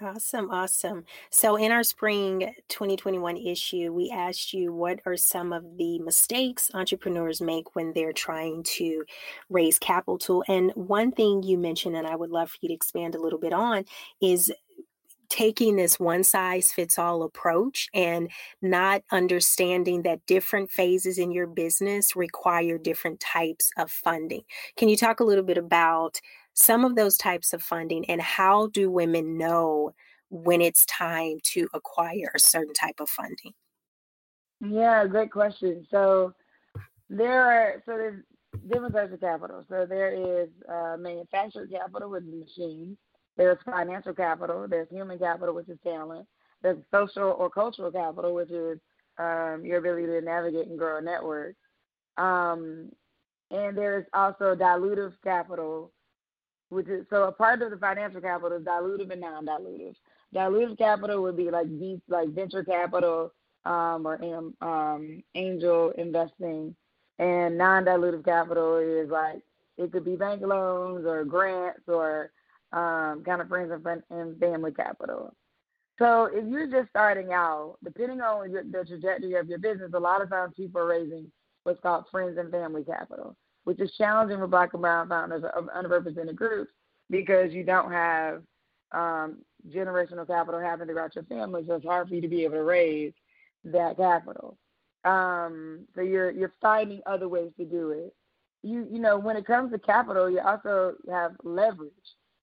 Awesome, 0.00 0.48
awesome. 0.52 1.04
So, 1.30 1.56
in 1.56 1.72
our 1.72 1.82
spring 1.82 2.54
2021 2.68 3.36
issue, 3.36 3.92
we 3.92 4.10
asked 4.10 4.52
you 4.52 4.72
what 4.72 5.00
are 5.04 5.16
some 5.16 5.52
of 5.52 5.76
the 5.76 5.98
mistakes 5.98 6.70
entrepreneurs 6.72 7.40
make 7.40 7.74
when 7.74 7.92
they're 7.92 8.12
trying 8.12 8.62
to 8.76 9.04
raise 9.50 9.78
capital. 9.78 10.44
And 10.46 10.70
one 10.76 11.10
thing 11.10 11.42
you 11.42 11.58
mentioned, 11.58 11.96
and 11.96 12.06
I 12.06 12.14
would 12.14 12.30
love 12.30 12.50
for 12.50 12.58
you 12.60 12.68
to 12.68 12.74
expand 12.74 13.16
a 13.16 13.20
little 13.20 13.40
bit 13.40 13.52
on, 13.52 13.84
is 14.20 14.52
taking 15.28 15.76
this 15.76 16.00
one 16.00 16.24
size 16.24 16.72
fits 16.72 16.98
all 16.98 17.22
approach 17.22 17.88
and 17.94 18.30
not 18.62 19.02
understanding 19.10 20.02
that 20.02 20.24
different 20.26 20.70
phases 20.70 21.18
in 21.18 21.30
your 21.30 21.46
business 21.46 22.16
require 22.16 22.78
different 22.78 23.20
types 23.20 23.70
of 23.76 23.90
funding. 23.90 24.42
Can 24.76 24.88
you 24.88 24.96
talk 24.96 25.20
a 25.20 25.24
little 25.24 25.44
bit 25.44 25.58
about 25.58 26.20
some 26.54 26.84
of 26.84 26.96
those 26.96 27.16
types 27.16 27.52
of 27.52 27.62
funding 27.62 28.04
and 28.06 28.20
how 28.20 28.68
do 28.68 28.90
women 28.90 29.38
know 29.38 29.92
when 30.30 30.60
it's 30.60 30.84
time 30.86 31.38
to 31.42 31.68
acquire 31.74 32.30
a 32.34 32.40
certain 32.40 32.74
type 32.74 33.00
of 33.00 33.08
funding? 33.08 33.52
Yeah, 34.60 35.06
great 35.06 35.30
question. 35.30 35.86
So 35.90 36.34
there 37.08 37.42
are 37.42 37.82
so 37.86 37.92
there's 37.92 38.22
different 38.68 38.94
types 38.94 39.12
of 39.12 39.20
capital. 39.20 39.64
So 39.68 39.86
there 39.86 40.42
is 40.42 40.48
uh, 40.68 40.96
manufactured 40.98 41.70
capital, 41.70 42.10
with 42.10 42.24
is 42.24 42.34
machines. 42.34 42.96
There's 43.38 43.58
financial 43.64 44.12
capital. 44.12 44.66
There's 44.68 44.90
human 44.90 45.18
capital, 45.18 45.54
which 45.54 45.68
is 45.68 45.78
talent. 45.84 46.26
There's 46.60 46.76
social 46.92 47.36
or 47.38 47.48
cultural 47.48 47.92
capital, 47.92 48.34
which 48.34 48.50
is 48.50 48.80
um, 49.16 49.62
your 49.64 49.78
ability 49.78 50.06
to 50.06 50.20
navigate 50.20 50.66
and 50.66 50.76
grow 50.76 50.98
a 50.98 51.00
network. 51.00 51.54
Um, 52.16 52.90
and 53.52 53.78
there's 53.78 54.04
also 54.12 54.56
dilutive 54.56 55.12
capital, 55.22 55.92
which 56.68 56.88
is 56.88 57.06
so 57.10 57.24
a 57.24 57.32
part 57.32 57.62
of 57.62 57.70
the 57.70 57.76
financial 57.76 58.20
capital 58.20 58.58
is 58.58 58.64
dilutive 58.64 59.12
and 59.12 59.20
non-dilutive. 59.20 59.94
Dilutive 60.34 60.76
capital 60.76 61.22
would 61.22 61.36
be 61.36 61.50
like 61.50 61.68
these 61.78 62.00
like 62.08 62.28
venture 62.30 62.64
capital 62.64 63.32
um, 63.64 64.04
or 64.04 64.22
um, 64.24 64.54
um, 64.68 65.22
angel 65.36 65.92
investing, 65.96 66.74
and 67.20 67.56
non-dilutive 67.56 68.24
capital 68.24 68.78
is 68.78 69.08
like 69.08 69.42
it 69.76 69.92
could 69.92 70.04
be 70.04 70.16
bank 70.16 70.42
loans 70.42 71.06
or 71.06 71.24
grants 71.24 71.82
or 71.86 72.32
um, 72.72 73.22
kind 73.24 73.40
of 73.40 73.48
friends 73.48 73.72
and, 73.72 74.02
and 74.10 74.38
family 74.38 74.72
capital. 74.72 75.34
So 75.98 76.28
if 76.32 76.46
you're 76.46 76.70
just 76.70 76.90
starting 76.90 77.32
out, 77.32 77.76
depending 77.82 78.20
on 78.20 78.50
your, 78.50 78.62
the 78.62 78.84
trajectory 78.84 79.34
of 79.34 79.48
your 79.48 79.58
business, 79.58 79.90
a 79.94 79.98
lot 79.98 80.22
of 80.22 80.30
times 80.30 80.54
people 80.56 80.80
are 80.80 80.86
raising 80.86 81.30
what's 81.64 81.80
called 81.80 82.04
friends 82.10 82.38
and 82.38 82.50
family 82.50 82.84
capital 82.84 83.36
which 83.68 83.80
is 83.80 83.92
challenging 83.98 84.38
for 84.38 84.46
black 84.46 84.72
and 84.72 84.80
brown 84.80 85.06
founders 85.10 85.44
of 85.54 85.66
underrepresented 85.76 86.34
groups 86.34 86.72
because 87.10 87.52
you 87.52 87.62
don't 87.62 87.92
have 87.92 88.42
um, 88.92 89.40
generational 89.68 90.26
capital 90.26 90.58
happening 90.58 90.94
throughout 90.94 91.14
your 91.14 91.24
family, 91.24 91.62
so 91.66 91.74
it's 91.74 91.84
hard 91.84 92.08
for 92.08 92.14
you 92.14 92.22
to 92.22 92.28
be 92.28 92.44
able 92.44 92.54
to 92.54 92.62
raise 92.62 93.12
that 93.64 93.98
capital. 93.98 94.56
Um, 95.04 95.80
so 95.94 96.00
you're 96.00 96.30
you're 96.30 96.54
finding 96.62 97.02
other 97.04 97.28
ways 97.28 97.50
to 97.58 97.66
do 97.66 97.90
it. 97.90 98.14
You 98.62 98.88
you 98.90 99.00
know 99.00 99.18
when 99.18 99.36
it 99.36 99.46
comes 99.46 99.70
to 99.72 99.78
capital, 99.78 100.30
you 100.30 100.40
also 100.40 100.94
have 101.10 101.32
leverage. 101.44 101.92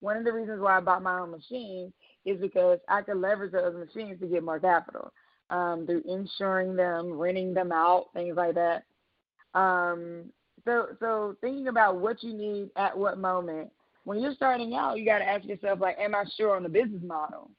One 0.05 0.17
of 0.17 0.23
the 0.23 0.33
reasons 0.33 0.61
why 0.61 0.77
I 0.77 0.81
bought 0.81 1.01
my 1.01 1.17
own 1.17 1.31
machine 1.31 1.91
is 2.25 2.39
because 2.39 2.77
I 2.87 3.01
could 3.01 3.17
leverage 3.17 3.53
those 3.53 3.73
machines 3.73 4.19
to 4.19 4.27
get 4.27 4.43
more 4.43 4.59
capital 4.59 5.11
um, 5.49 5.87
through 5.87 6.03
insuring 6.07 6.75
them, 6.75 7.13
renting 7.17 7.55
them 7.55 7.71
out, 7.71 8.09
things 8.13 8.37
like 8.37 8.53
that. 8.53 8.83
Um, 9.55 10.25
so 10.63 10.89
so 10.99 11.35
thinking 11.41 11.69
about 11.69 11.97
what 11.97 12.21
you 12.21 12.35
need 12.35 12.69
at 12.75 12.95
what 12.95 13.17
moment. 13.17 13.71
When 14.03 14.19
you're 14.19 14.35
starting 14.35 14.75
out, 14.75 14.99
you 14.99 15.05
got 15.05 15.17
to 15.19 15.27
ask 15.27 15.43
yourself 15.43 15.79
like, 15.79 15.97
am 15.97 16.13
I 16.13 16.23
sure 16.37 16.55
on 16.55 16.61
the 16.61 16.69
business 16.69 17.01
model? 17.03 17.49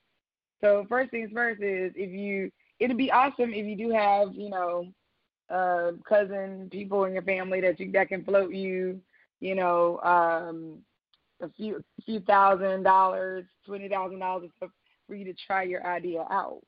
So 0.61 0.87
first 0.89 1.11
things 1.11 1.31
first 1.35 1.61
is 1.61 1.91
if 1.97 2.13
you, 2.13 2.53
it'd 2.79 2.97
be 2.97 3.11
awesome 3.11 3.55
if 3.55 3.67
you 3.67 3.77
do 3.77 3.91
have 3.91 4.33
you 4.37 4.51
know, 4.51 4.87
uh, 5.51 5.91
cousin 6.09 6.69
people 6.71 7.07
in 7.07 7.13
your 7.13 7.23
family 7.23 7.61
that 7.63 7.81
you 7.81 7.91
that 7.91 8.09
can 8.09 8.23
float 8.23 8.53
you, 8.53 9.01
you 9.41 9.57
know, 9.57 9.99
um, 10.05 10.79
a 11.41 11.49
few 11.51 11.83
few 12.05 12.21
thousand 12.21 12.83
dollars, 12.83 13.45
twenty 13.65 13.89
thousand 13.89 14.19
dollars 14.19 14.51
for 14.61 15.15
you 15.15 15.25
to 15.25 15.35
try 15.47 15.63
your 15.63 15.87
idea 15.87 16.27
out. 16.31 16.63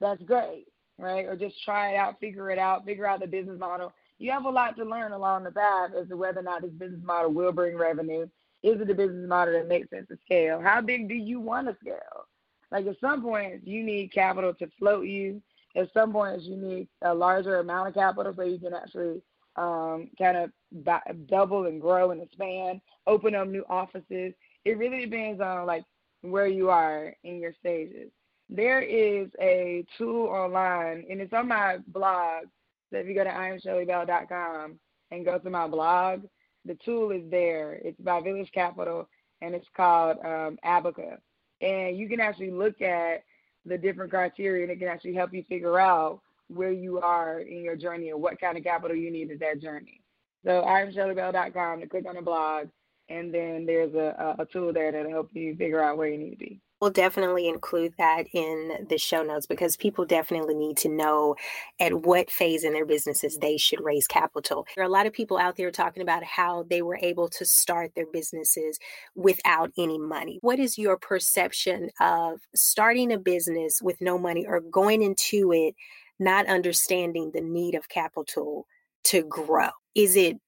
That's 0.00 0.22
great, 0.22 0.66
right? 0.98 1.24
Or 1.24 1.36
just 1.36 1.62
try 1.64 1.92
it 1.92 1.96
out, 1.96 2.20
figure 2.20 2.50
it 2.50 2.58
out, 2.58 2.84
figure 2.84 3.06
out 3.06 3.20
the 3.20 3.26
business 3.26 3.58
model 3.58 3.92
you 4.18 4.32
have 4.32 4.44
a 4.44 4.50
lot 4.50 4.76
to 4.76 4.84
learn 4.84 5.12
along 5.12 5.44
the 5.44 5.52
path 5.52 5.90
as 5.98 6.08
to 6.08 6.16
whether 6.16 6.40
or 6.40 6.42
not 6.42 6.62
this 6.62 6.72
business 6.72 7.00
model 7.04 7.32
will 7.32 7.52
bring 7.52 7.76
revenue. 7.76 8.26
Is 8.62 8.80
it 8.80 8.90
a 8.90 8.94
business 8.94 9.28
model 9.28 9.54
that 9.54 9.68
makes 9.68 9.90
sense 9.90 10.08
to 10.08 10.18
scale? 10.24 10.60
How 10.60 10.80
big 10.80 11.08
do 11.08 11.14
you 11.14 11.40
want 11.40 11.68
to 11.68 11.76
scale? 11.80 12.26
Like 12.72 12.86
at 12.86 13.00
some 13.00 13.22
point, 13.22 13.66
you 13.66 13.84
need 13.84 14.12
capital 14.12 14.52
to 14.54 14.68
float 14.78 15.06
you. 15.06 15.40
At 15.76 15.92
some 15.94 16.12
points, 16.12 16.44
you 16.44 16.56
need 16.56 16.88
a 17.02 17.14
larger 17.14 17.60
amount 17.60 17.88
of 17.88 17.94
capital 17.94 18.34
so 18.34 18.42
you 18.42 18.58
can 18.58 18.74
actually 18.74 19.22
um, 19.58 20.10
kind 20.18 20.36
of 20.36 21.26
double 21.26 21.66
and 21.66 21.80
grow 21.80 22.10
and 22.10 22.22
expand, 22.22 22.80
open 23.06 23.34
up 23.34 23.48
new 23.48 23.64
offices. 23.68 24.32
It 24.64 24.78
really 24.78 25.04
depends 25.04 25.40
on 25.40 25.66
like 25.66 25.84
where 26.22 26.46
you 26.46 26.70
are 26.70 27.14
in 27.24 27.40
your 27.40 27.54
stages. 27.58 28.10
There 28.48 28.80
is 28.80 29.28
a 29.40 29.84
tool 29.98 30.26
online, 30.26 31.04
and 31.10 31.20
it's 31.20 31.32
on 31.32 31.48
my 31.48 31.78
blog 31.88 32.46
so 32.90 32.98
if 32.98 33.06
you 33.06 33.14
go 33.14 33.24
to 33.24 33.30
imshelleybell.com 33.30 34.78
and 35.10 35.24
go 35.24 35.38
to 35.38 35.50
my 35.50 35.66
blog, 35.66 36.24
the 36.64 36.76
tool 36.84 37.10
is 37.10 37.22
there. 37.30 37.74
It's 37.84 38.00
by 38.00 38.20
Village 38.20 38.50
Capital 38.52 39.08
and 39.40 39.54
it's 39.54 39.66
called 39.76 40.18
um, 40.24 40.58
Abaca. 40.64 41.18
And 41.60 41.96
you 41.96 42.08
can 42.08 42.20
actually 42.20 42.50
look 42.50 42.80
at 42.80 43.24
the 43.66 43.78
different 43.78 44.10
criteria 44.10 44.62
and 44.62 44.72
it 44.72 44.78
can 44.78 44.88
actually 44.88 45.14
help 45.14 45.32
you 45.32 45.44
figure 45.48 45.78
out 45.78 46.20
where 46.48 46.72
you 46.72 46.98
are 46.98 47.40
in 47.40 47.62
your 47.62 47.76
journey 47.76 48.10
and 48.10 48.20
what 48.20 48.40
kind 48.40 48.56
of 48.56 48.64
capital 48.64 48.96
you 48.96 49.10
need 49.10 49.30
in 49.30 49.38
that 49.38 49.60
journey. 49.60 50.00
So 50.44 50.62
imshelleybell.com 50.66 51.80
to 51.80 51.86
click 51.86 52.04
on 52.08 52.14
the 52.16 52.22
blog 52.22 52.68
and 53.08 53.32
then 53.32 53.64
there's 53.66 53.94
a, 53.94 54.36
a 54.38 54.46
tool 54.46 54.72
there 54.72 54.92
that'll 54.92 55.10
help 55.10 55.30
you 55.32 55.56
figure 55.56 55.82
out 55.82 55.96
where 55.96 56.08
you 56.08 56.18
need 56.18 56.30
to 56.30 56.36
be. 56.36 56.60
We'll 56.80 56.90
definitely 56.90 57.48
include 57.48 57.94
that 57.98 58.26
in 58.32 58.86
the 58.88 58.98
show 58.98 59.24
notes 59.24 59.46
because 59.46 59.76
people 59.76 60.04
definitely 60.04 60.54
need 60.54 60.76
to 60.78 60.88
know 60.88 61.34
at 61.80 61.92
what 61.92 62.30
phase 62.30 62.62
in 62.62 62.72
their 62.72 62.86
businesses 62.86 63.36
they 63.38 63.56
should 63.56 63.82
raise 63.82 64.06
capital. 64.06 64.64
There 64.76 64.84
are 64.84 64.86
a 64.86 64.92
lot 64.92 65.06
of 65.06 65.12
people 65.12 65.38
out 65.38 65.56
there 65.56 65.72
talking 65.72 66.04
about 66.04 66.22
how 66.22 66.66
they 66.70 66.82
were 66.82 66.98
able 67.02 67.28
to 67.30 67.44
start 67.44 67.92
their 67.96 68.06
businesses 68.06 68.78
without 69.16 69.72
any 69.76 69.98
money. 69.98 70.38
What 70.40 70.60
is 70.60 70.78
your 70.78 70.96
perception 70.96 71.90
of 72.00 72.42
starting 72.54 73.12
a 73.12 73.18
business 73.18 73.82
with 73.82 74.00
no 74.00 74.16
money 74.16 74.46
or 74.46 74.60
going 74.60 75.02
into 75.02 75.52
it 75.52 75.74
not 76.18 76.46
understanding 76.46 77.30
the 77.32 77.40
need 77.40 77.74
of 77.74 77.88
capital 77.88 78.66
to 79.04 79.22
grow? 79.24 79.70
Is 79.94 80.16
it 80.16 80.38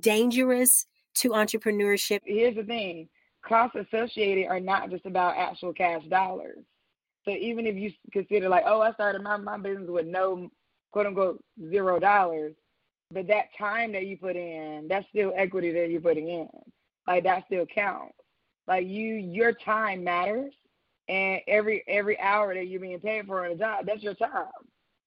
dangerous 0.00 0.86
to 1.16 1.30
entrepreneurship? 1.30 2.20
Here's 2.24 2.56
the 2.56 2.64
thing 2.64 3.08
costs 3.46 3.76
associated 3.76 4.48
are 4.48 4.60
not 4.60 4.90
just 4.90 5.06
about 5.06 5.36
actual 5.36 5.72
cash 5.72 6.02
dollars. 6.08 6.58
So 7.24 7.32
even 7.32 7.66
if 7.66 7.76
you 7.76 7.90
consider 8.12 8.48
like, 8.48 8.64
oh, 8.66 8.80
I 8.80 8.92
started 8.92 9.22
my, 9.22 9.36
my 9.36 9.56
business 9.56 9.88
with 9.88 10.06
no 10.06 10.48
quote 10.92 11.06
unquote 11.06 11.42
zero 11.70 11.98
dollars, 11.98 12.54
but 13.10 13.26
that 13.28 13.46
time 13.58 13.92
that 13.92 14.06
you 14.06 14.16
put 14.16 14.36
in, 14.36 14.86
that's 14.88 15.06
still 15.08 15.32
equity 15.36 15.72
that 15.72 15.90
you're 15.90 16.00
putting 16.00 16.28
in. 16.28 16.48
Like 17.06 17.24
that 17.24 17.44
still 17.46 17.66
counts. 17.66 18.14
Like 18.66 18.86
you 18.86 19.14
your 19.14 19.52
time 19.52 20.02
matters 20.02 20.52
and 21.08 21.40
every 21.46 21.84
every 21.86 22.18
hour 22.18 22.54
that 22.54 22.66
you're 22.66 22.80
being 22.80 22.98
paid 23.00 23.26
for 23.26 23.46
in 23.46 23.52
a 23.52 23.56
job, 23.56 23.86
that's 23.86 24.02
your 24.02 24.14
time. 24.14 24.46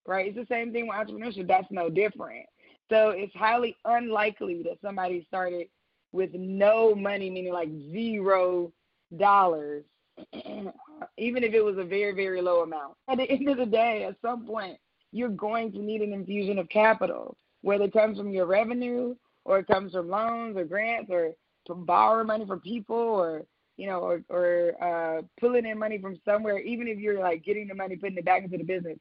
Right? 0.07 0.27
It's 0.27 0.37
the 0.37 0.53
same 0.53 0.71
thing 0.71 0.87
with 0.87 0.97
entrepreneurship. 0.97 1.47
That's 1.47 1.67
no 1.71 1.89
different. 1.89 2.45
So 2.89 3.11
it's 3.11 3.33
highly 3.35 3.75
unlikely 3.85 4.63
that 4.63 4.79
somebody 4.81 5.25
started 5.27 5.67
with 6.11 6.31
no 6.33 6.95
money, 6.95 7.29
meaning 7.29 7.53
like 7.53 7.69
zero 7.91 8.71
dollars, 9.17 9.83
even 10.33 11.43
if 11.43 11.53
it 11.53 11.63
was 11.63 11.77
a 11.77 11.83
very, 11.83 12.13
very 12.13 12.41
low 12.41 12.63
amount. 12.63 12.95
At 13.07 13.17
the 13.17 13.23
end 13.29 13.47
of 13.49 13.57
the 13.57 13.65
day, 13.65 14.05
at 14.05 14.15
some 14.21 14.45
point, 14.45 14.77
you're 15.11 15.29
going 15.29 15.71
to 15.71 15.79
need 15.79 16.01
an 16.01 16.13
infusion 16.13 16.59
of 16.59 16.69
capital. 16.69 17.35
whether 17.61 17.85
it 17.85 17.93
comes 17.93 18.17
from 18.17 18.31
your 18.31 18.45
revenue 18.45 19.15
or 19.45 19.59
it 19.59 19.67
comes 19.67 19.93
from 19.93 20.09
loans 20.09 20.57
or 20.57 20.65
grants 20.65 21.09
or 21.11 21.31
from 21.65 21.85
borrowing 21.85 22.27
money 22.27 22.45
from 22.45 22.59
people 22.61 22.95
or 22.97 23.43
you 23.77 23.87
know 23.87 23.99
or 23.99 24.21
or 24.29 24.75
uh, 24.83 25.21
pulling 25.39 25.65
in 25.65 25.77
money 25.79 25.97
from 25.99 26.19
somewhere. 26.25 26.59
Even 26.59 26.87
if 26.87 26.99
you're 26.99 27.19
like 27.19 27.43
getting 27.43 27.67
the 27.67 27.75
money, 27.75 27.95
putting 27.95 28.17
it 28.17 28.25
back 28.25 28.43
into 28.43 28.57
the 28.57 28.63
business, 28.63 28.97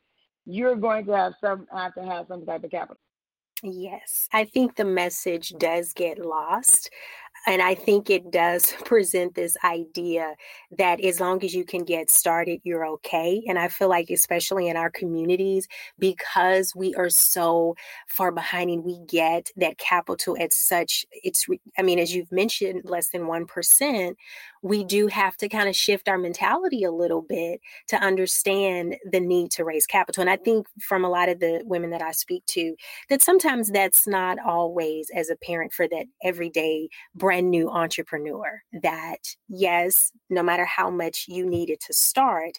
you're 0.49 0.76
going 0.76 1.05
to 1.05 1.12
have 1.12 1.35
some 1.40 1.67
have 1.73 1.95
to 1.95 2.02
have 2.02 2.26
some 2.26 2.45
type 2.45 2.64
of 2.64 2.71
capital. 2.71 3.00
Yes, 3.62 4.28
I 4.33 4.45
think 4.45 4.76
the 4.76 4.85
message 4.85 5.52
does 5.59 5.93
get 5.93 6.19
lost 6.25 6.90
and 7.47 7.62
I 7.62 7.75
think 7.75 8.11
it 8.11 8.30
does 8.30 8.73
present 8.85 9.35
this 9.35 9.57
idea 9.64 10.35
that 10.76 11.00
as 11.00 11.21
long 11.21 11.42
as 11.45 11.54
you 11.54 11.64
can 11.64 11.85
get 11.85 12.11
started, 12.11 12.61
you're 12.64 12.87
okay. 12.87 13.42
And 13.49 13.59
I 13.59 13.68
feel 13.68 13.88
like, 13.88 14.11
especially 14.11 14.68
in 14.68 14.76
our 14.76 14.90
communities, 14.90 15.68
because 15.99 16.73
we 16.75 16.95
are 16.95 17.11
so 17.11 17.76
far 18.09 18.33
behind 18.33 18.71
and 18.71 18.85
we 18.85 18.99
get 19.07 19.50
that 19.57 19.78
capital 19.78 20.37
at 20.38 20.52
such, 20.52 21.07
it's, 21.12 21.47
I 21.78 21.83
mean, 21.83 21.99
as 21.99 22.14
you've 22.14 22.33
mentioned, 22.33 22.83
less 22.85 23.11
than 23.11 23.23
1%, 23.23 24.14
we 24.62 24.85
do 24.85 25.07
have 25.07 25.37
to 25.37 25.49
kind 25.49 25.68
of 25.68 25.76
shift 25.76 26.09
our 26.09 26.18
mentality 26.18 26.83
a 26.83 26.90
little 26.90 27.23
bit 27.23 27.61
to 27.87 27.97
understand 27.97 28.97
the 29.11 29.21
need 29.21 29.52
to 29.52 29.64
raise 29.64 29.87
capital. 29.87 30.21
And 30.21 30.30
I 30.30 30.37
think 30.37 30.66
from 30.80 31.04
a 31.04 31.09
lot 31.09 31.28
of 31.28 31.38
the 31.38 31.62
women 31.64 31.90
that 31.90 32.02
I 32.02 32.11
speak 32.11 32.45
to, 32.47 32.75
that 33.09 33.23
sometimes 33.23 33.71
that's 33.71 34.07
not 34.07 34.38
always 34.45 35.11
as 35.14 35.30
a 35.30 35.37
parent 35.37 35.73
for 35.73 35.87
that 35.88 36.07
everyday 36.25 36.88
brand 37.14 37.27
new 37.50 37.70
entrepreneur. 37.70 38.62
That, 38.82 39.37
yes, 39.49 40.12
no 40.30 40.42
matter 40.42 40.64
how 40.64 40.90
much 40.90 41.26
you 41.28 41.49
needed 41.49 41.80
to 41.87 41.92
start, 41.92 42.58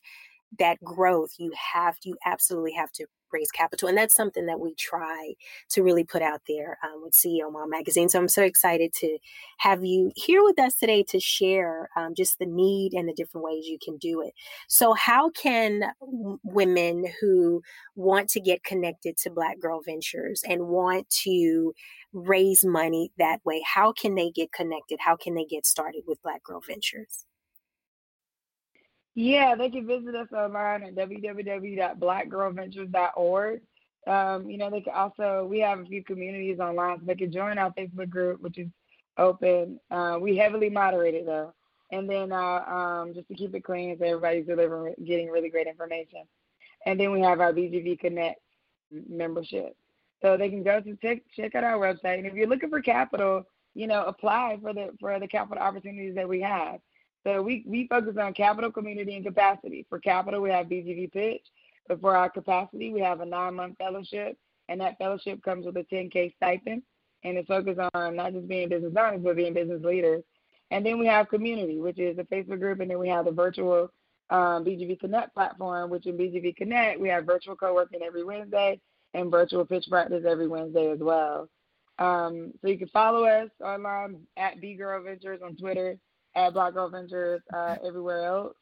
that 0.58 0.84
growth 0.84 1.32
you 1.38 1.52
have 1.74 1.96
you 2.04 2.16
absolutely 2.26 2.74
have 2.74 2.92
to 2.92 3.06
raise 3.32 3.52
capital. 3.52 3.88
And 3.88 3.98
that's 3.98 4.16
something 4.16 4.46
that 4.48 4.60
we 4.60 4.76
try 4.76 5.34
to 5.70 5.84
really 5.84 6.04
put 6.04 6.22
out 6.22 6.42
there 6.48 6.78
um, 6.84 7.02
with 7.04 7.14
CEO 7.14 7.52
Mom 7.52 7.70
Magazine. 7.70 8.10
So 8.10 8.20
I'm 8.20 8.28
so 8.28 8.44
excited 8.44 8.94
to 8.94 9.18
have 9.60 9.84
you 9.84 10.12
here 10.16 10.44
with 10.44 10.60
us 10.60 10.76
today 10.76 11.04
to 11.10 11.20
share 11.20 11.90
um, 11.96 12.14
just 12.16 12.40
the 12.40 12.46
need 12.46 12.94
and 12.94 13.08
the 13.08 13.14
different 13.14 13.46
ways 13.46 13.66
you 13.68 13.78
can 13.84 13.98
do 13.98 14.22
it. 14.22 14.34
So, 14.68 14.94
how 14.94 15.30
can 15.30 15.82
w- 16.00 16.40
women 16.44 17.06
who 17.22 17.62
want 17.96 18.30
to 18.30 18.40
get 18.40 18.64
connected 18.64 19.18
to 19.18 19.30
Black 19.30 19.60
Girl 19.60 19.82
Ventures 19.86 20.44
and 20.48 20.68
want 20.68 21.10
to 21.24 21.74
raise 22.14 22.66
money 22.66 23.12
that 23.18 23.40
way, 23.46 23.62
how 23.66 23.92
can 23.92 24.16
they 24.16 24.32
get 24.32 24.52
connected? 24.52 25.00
How 25.00 25.16
can 25.16 25.36
they 25.36 25.46
get 25.46 25.66
started 25.66 26.04
with 26.08 26.22
Black 26.24 26.44
Girl 26.44 26.62
Ventures? 26.66 27.26
Yeah, 29.22 29.54
they 29.54 29.70
can 29.70 29.86
visit 29.86 30.16
us 30.16 30.32
online 30.32 30.82
at 30.82 30.96
www.blackgirlventures.org. 30.96 33.62
Um, 34.08 34.50
you 34.50 34.58
know, 34.58 34.70
they 34.70 34.80
can 34.80 34.94
also 34.94 35.46
we 35.50 35.60
have 35.60 35.80
a 35.80 35.86
few 35.86 36.02
communities 36.06 36.62
online, 36.62 37.00
so 37.00 37.06
they 37.06 37.16
can 37.16 37.30
join 37.30 37.58
our 37.58 37.74
Facebook 37.74 38.10
group, 38.10 38.42
which 38.42 38.58
is 38.58 38.70
open. 39.18 39.78
Uh, 39.92 40.20
we 40.22 40.38
heavily 40.38 40.70
moderate 40.70 41.16
it 41.16 41.26
though, 41.26 41.54
and 41.92 42.10
then 42.10 42.32
uh, 42.32 42.62
um, 42.62 43.14
just 43.14 43.28
to 43.28 43.34
keep 43.34 43.54
it 43.54 43.66
clean, 43.66 43.98
so 44.00 44.06
everybody's 44.06 44.46
delivering, 44.46 44.96
getting 45.06 45.28
really 45.28 45.50
great 45.50 45.68
information. 45.68 46.24
And 46.86 46.98
then 46.98 47.12
we 47.12 47.20
have 47.20 47.42
our 47.42 47.52
BGV 47.52 48.00
Connect 48.00 48.40
membership, 49.10 49.76
so 50.22 50.38
they 50.38 50.50
can 50.50 50.64
go 50.64 50.80
to 50.80 50.96
check 51.02 51.24
check 51.36 51.56
out 51.56 51.66
our 51.66 51.78
website. 51.78 52.20
And 52.20 52.26
if 52.26 52.36
you're 52.36 52.48
looking 52.48 52.70
for 52.70 52.82
capital, 52.82 53.44
you 53.76 53.88
know, 53.88 54.06
apply 54.06 54.60
for 54.62 54.74
the 54.74 54.92
for 54.98 55.20
the 55.20 55.28
capital 55.28 55.62
opportunities 55.62 56.16
that 56.16 56.30
we 56.30 56.40
have. 56.40 56.80
So 57.30 57.44
we, 57.44 57.64
we 57.68 57.88
focus 57.88 58.16
on 58.20 58.34
capital, 58.34 58.72
community, 58.72 59.16
and 59.16 59.24
capacity. 59.24 59.86
For 59.88 60.00
capital, 60.00 60.42
we 60.42 60.50
have 60.50 60.66
BGV 60.66 61.12
Pitch. 61.12 61.46
But 61.88 62.02
for 62.02 62.16
our 62.16 62.30
capacity, 62.30 62.92
we 62.92 63.02
have 63.02 63.22
a 63.22 63.26
nine 63.26 63.56
month 63.56 63.78
fellowship. 63.78 64.36
And 64.68 64.82
that 64.82 64.98
fellowship 64.98 65.44
comes 65.44 65.66
with 65.66 65.78
a 65.78 65.84
10K 65.84 66.36
stipend. 66.36 66.82
And 67.24 67.38
it's 67.38 67.48
focused 67.48 67.80
on 67.94 68.16
not 68.16 68.34
just 68.34 68.48
being 68.48 68.70
business 68.70 68.94
owners, 68.98 69.22
but 69.24 69.36
being 69.36 69.54
business 69.54 69.84
leaders. 69.84 70.24
And 70.72 70.84
then 70.84 70.98
we 70.98 71.06
have 71.06 71.30
community, 71.30 71.80
which 71.80 72.00
is 72.00 72.18
a 72.18 72.24
Facebook 72.24 72.60
group. 72.60 72.80
And 72.80 72.90
then 72.90 72.98
we 73.00 73.10
have 73.10 73.26
the 73.26 73.32
virtual 73.32 73.92
um, 74.32 74.66
BGV 74.66 75.00
Connect 75.00 75.34
platform, 75.34 75.92
which 75.92 76.08
in 76.08 76.18
BGV 76.18 76.56
Connect, 76.56 77.00
we 77.00 77.10
have 77.10 77.26
virtual 77.26 77.56
co 77.56 77.76
working 77.76 78.02
every 78.02 78.24
Wednesday 78.24 78.80
and 79.14 79.30
virtual 79.30 79.66
pitch 79.66 79.86
practice 79.88 80.24
every 80.28 80.48
Wednesday 80.48 80.90
as 80.90 81.00
well. 81.00 81.48
Um, 82.00 82.54
so 82.62 82.70
you 82.70 82.78
can 82.80 82.88
follow 82.88 83.26
us 83.26 83.50
online 83.64 84.22
at 84.38 84.62
B 84.62 84.74
Girl 84.74 85.04
Ventures 85.04 85.42
on 85.44 85.56
Twitter 85.56 86.00
at 86.36 86.54
Black 86.54 86.74
Girl 86.74 86.90
Ventures 86.90 87.42
uh, 87.54 87.76
everywhere 87.86 88.26
else. 88.26 88.56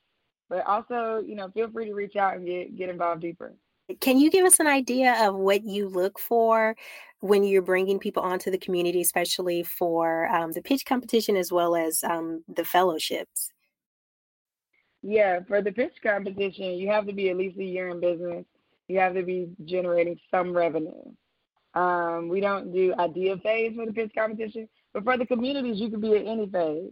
But 0.49 0.65
also, 0.65 1.21
you 1.25 1.35
know, 1.35 1.49
feel 1.49 1.69
free 1.69 1.85
to 1.85 1.93
reach 1.93 2.15
out 2.15 2.35
and 2.35 2.45
get 2.45 2.75
get 2.77 2.89
involved 2.89 3.21
deeper. 3.21 3.53
Can 4.01 4.19
you 4.19 4.29
give 4.29 4.45
us 4.45 4.59
an 4.59 4.67
idea 4.67 5.15
of 5.27 5.35
what 5.35 5.63
you 5.63 5.87
look 5.87 6.19
for 6.19 6.75
when 7.21 7.43
you're 7.43 7.61
bringing 7.61 7.99
people 7.99 8.21
onto 8.21 8.51
the 8.51 8.57
community, 8.57 9.01
especially 9.01 9.63
for 9.63 10.27
um, 10.27 10.51
the 10.51 10.61
pitch 10.61 10.85
competition 10.85 11.37
as 11.37 11.51
well 11.51 11.75
as 11.75 12.03
um, 12.03 12.43
the 12.53 12.65
fellowships? 12.65 13.49
Yeah, 15.01 15.39
for 15.47 15.61
the 15.61 15.71
pitch 15.71 15.95
competition, 16.03 16.73
you 16.73 16.89
have 16.89 17.07
to 17.07 17.13
be 17.13 17.29
at 17.29 17.37
least 17.37 17.57
a 17.57 17.63
year 17.63 17.89
in 17.89 18.01
business. 18.01 18.45
You 18.89 18.99
have 18.99 19.13
to 19.13 19.23
be 19.23 19.49
generating 19.63 20.19
some 20.31 20.51
revenue. 20.51 21.13
Um, 21.73 22.27
we 22.27 22.41
don't 22.41 22.73
do 22.73 22.93
idea 22.97 23.37
phase 23.37 23.75
for 23.75 23.85
the 23.85 23.93
pitch 23.93 24.11
competition, 24.17 24.67
but 24.93 25.03
for 25.03 25.17
the 25.17 25.25
communities, 25.25 25.79
you 25.79 25.89
can 25.89 26.01
be 26.01 26.15
at 26.15 26.25
any 26.25 26.49
phase. 26.49 26.91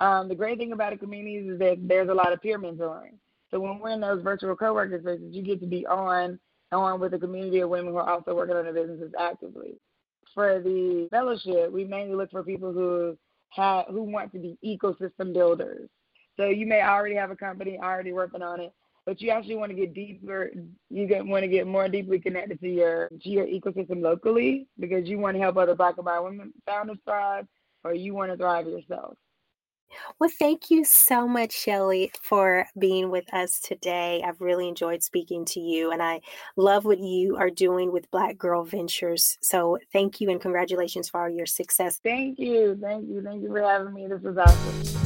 Um, 0.00 0.28
the 0.28 0.34
great 0.34 0.58
thing 0.58 0.72
about 0.72 0.92
a 0.92 0.96
community 0.96 1.36
is 1.36 1.58
that 1.58 1.78
there's 1.86 2.08
a 2.08 2.14
lot 2.14 2.32
of 2.32 2.42
peer 2.42 2.58
mentoring. 2.58 3.14
So 3.50 3.60
when 3.60 3.78
we're 3.78 3.90
in 3.90 4.00
those 4.00 4.22
virtual 4.22 4.56
co-working 4.56 5.00
spaces, 5.00 5.34
you 5.34 5.42
get 5.42 5.60
to 5.60 5.66
be 5.66 5.86
on 5.86 6.38
on 6.72 6.98
with 6.98 7.14
a 7.14 7.18
community 7.18 7.60
of 7.60 7.68
women 7.68 7.92
who 7.92 7.98
are 7.98 8.10
also 8.10 8.34
working 8.34 8.56
on 8.56 8.64
their 8.64 8.74
businesses 8.74 9.12
actively. 9.18 9.76
For 10.34 10.60
the 10.60 11.06
fellowship, 11.10 11.70
we 11.70 11.84
mainly 11.84 12.16
look 12.16 12.32
for 12.32 12.42
people 12.42 12.72
who 12.72 13.16
have 13.50 13.86
who 13.86 14.02
want 14.02 14.32
to 14.32 14.38
be 14.38 14.58
ecosystem 14.64 15.32
builders. 15.32 15.88
So 16.36 16.46
you 16.46 16.66
may 16.66 16.82
already 16.82 17.14
have 17.14 17.30
a 17.30 17.36
company 17.36 17.78
already 17.78 18.12
working 18.12 18.42
on 18.42 18.58
it, 18.58 18.72
but 19.06 19.20
you 19.20 19.30
actually 19.30 19.56
want 19.56 19.70
to 19.70 19.76
get 19.76 19.94
deeper. 19.94 20.50
You 20.90 21.06
get, 21.06 21.24
want 21.24 21.44
to 21.44 21.48
get 21.48 21.66
more 21.68 21.88
deeply 21.88 22.18
connected 22.18 22.58
to 22.60 22.68
your 22.68 23.08
to 23.08 23.28
your 23.28 23.46
ecosystem 23.46 24.02
locally 24.02 24.66
because 24.80 25.08
you 25.08 25.18
want 25.18 25.36
to 25.36 25.40
help 25.40 25.56
other 25.56 25.76
Black 25.76 25.96
and 25.96 26.04
Brown 26.04 26.24
women 26.24 26.52
founders 26.66 26.98
thrive, 27.04 27.46
or 27.84 27.94
you 27.94 28.14
want 28.14 28.32
to 28.32 28.36
thrive 28.36 28.66
yourself. 28.66 29.16
Well, 30.18 30.30
thank 30.38 30.70
you 30.70 30.84
so 30.84 31.26
much, 31.26 31.52
Shelly, 31.52 32.12
for 32.20 32.66
being 32.78 33.10
with 33.10 33.32
us 33.32 33.60
today. 33.60 34.22
I've 34.24 34.40
really 34.40 34.68
enjoyed 34.68 35.02
speaking 35.02 35.44
to 35.46 35.60
you, 35.60 35.90
and 35.90 36.02
I 36.02 36.20
love 36.56 36.84
what 36.84 36.98
you 36.98 37.36
are 37.36 37.50
doing 37.50 37.92
with 37.92 38.10
Black 38.10 38.38
Girl 38.38 38.64
Ventures. 38.64 39.38
So, 39.40 39.78
thank 39.92 40.20
you 40.20 40.30
and 40.30 40.40
congratulations 40.40 41.08
for 41.08 41.22
all 41.22 41.28
your 41.28 41.46
success. 41.46 42.00
Thank 42.02 42.38
you. 42.38 42.78
Thank 42.80 43.08
you. 43.08 43.22
Thank 43.22 43.42
you 43.42 43.48
for 43.48 43.62
having 43.62 43.92
me. 43.94 44.06
This 44.06 44.22
was 44.22 44.38
awesome. 44.38 45.04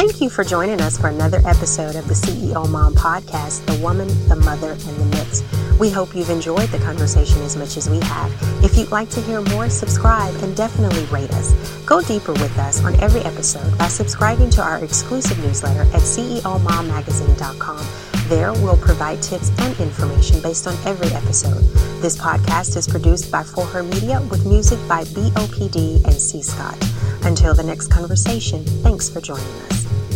Thank 0.00 0.22
you 0.22 0.30
for 0.30 0.44
joining 0.44 0.80
us 0.80 0.96
for 0.96 1.08
another 1.08 1.42
episode 1.46 1.94
of 1.94 2.08
the 2.08 2.14
CEO 2.14 2.66
Mom 2.70 2.94
Podcast 2.94 3.66
The 3.66 3.82
Woman, 3.82 4.08
the 4.28 4.36
Mother, 4.36 4.72
and 4.72 4.80
the 4.80 5.04
Myths. 5.04 5.69
We 5.80 5.88
hope 5.88 6.14
you've 6.14 6.28
enjoyed 6.28 6.68
the 6.68 6.78
conversation 6.78 7.40
as 7.40 7.56
much 7.56 7.78
as 7.78 7.88
we 7.88 8.00
have. 8.00 8.30
If 8.62 8.76
you'd 8.76 8.90
like 8.90 9.08
to 9.10 9.20
hear 9.22 9.40
more, 9.40 9.70
subscribe 9.70 10.34
and 10.42 10.54
definitely 10.54 11.06
rate 11.06 11.30
us. 11.30 11.54
Go 11.86 12.02
deeper 12.02 12.34
with 12.34 12.58
us 12.58 12.84
on 12.84 13.00
every 13.00 13.22
episode 13.22 13.78
by 13.78 13.88
subscribing 13.88 14.50
to 14.50 14.62
our 14.62 14.84
exclusive 14.84 15.38
newsletter 15.38 15.84
at 15.94 16.02
CEOMomMagazine.com. 16.02 17.82
There, 18.28 18.52
we'll 18.52 18.76
provide 18.76 19.22
tips 19.22 19.50
and 19.58 19.80
information 19.80 20.42
based 20.42 20.66
on 20.66 20.74
every 20.86 21.08
episode. 21.16 21.62
This 22.02 22.14
podcast 22.14 22.76
is 22.76 22.86
produced 22.86 23.32
by 23.32 23.42
For 23.42 23.64
Her 23.64 23.82
Media 23.82 24.20
with 24.30 24.44
music 24.44 24.78
by 24.86 25.04
BOPD 25.04 26.04
and 26.04 26.12
C. 26.12 26.42
Scott. 26.42 26.76
Until 27.22 27.54
the 27.54 27.62
next 27.62 27.86
conversation, 27.86 28.66
thanks 28.84 29.08
for 29.08 29.22
joining 29.22 29.46
us. 29.62 30.09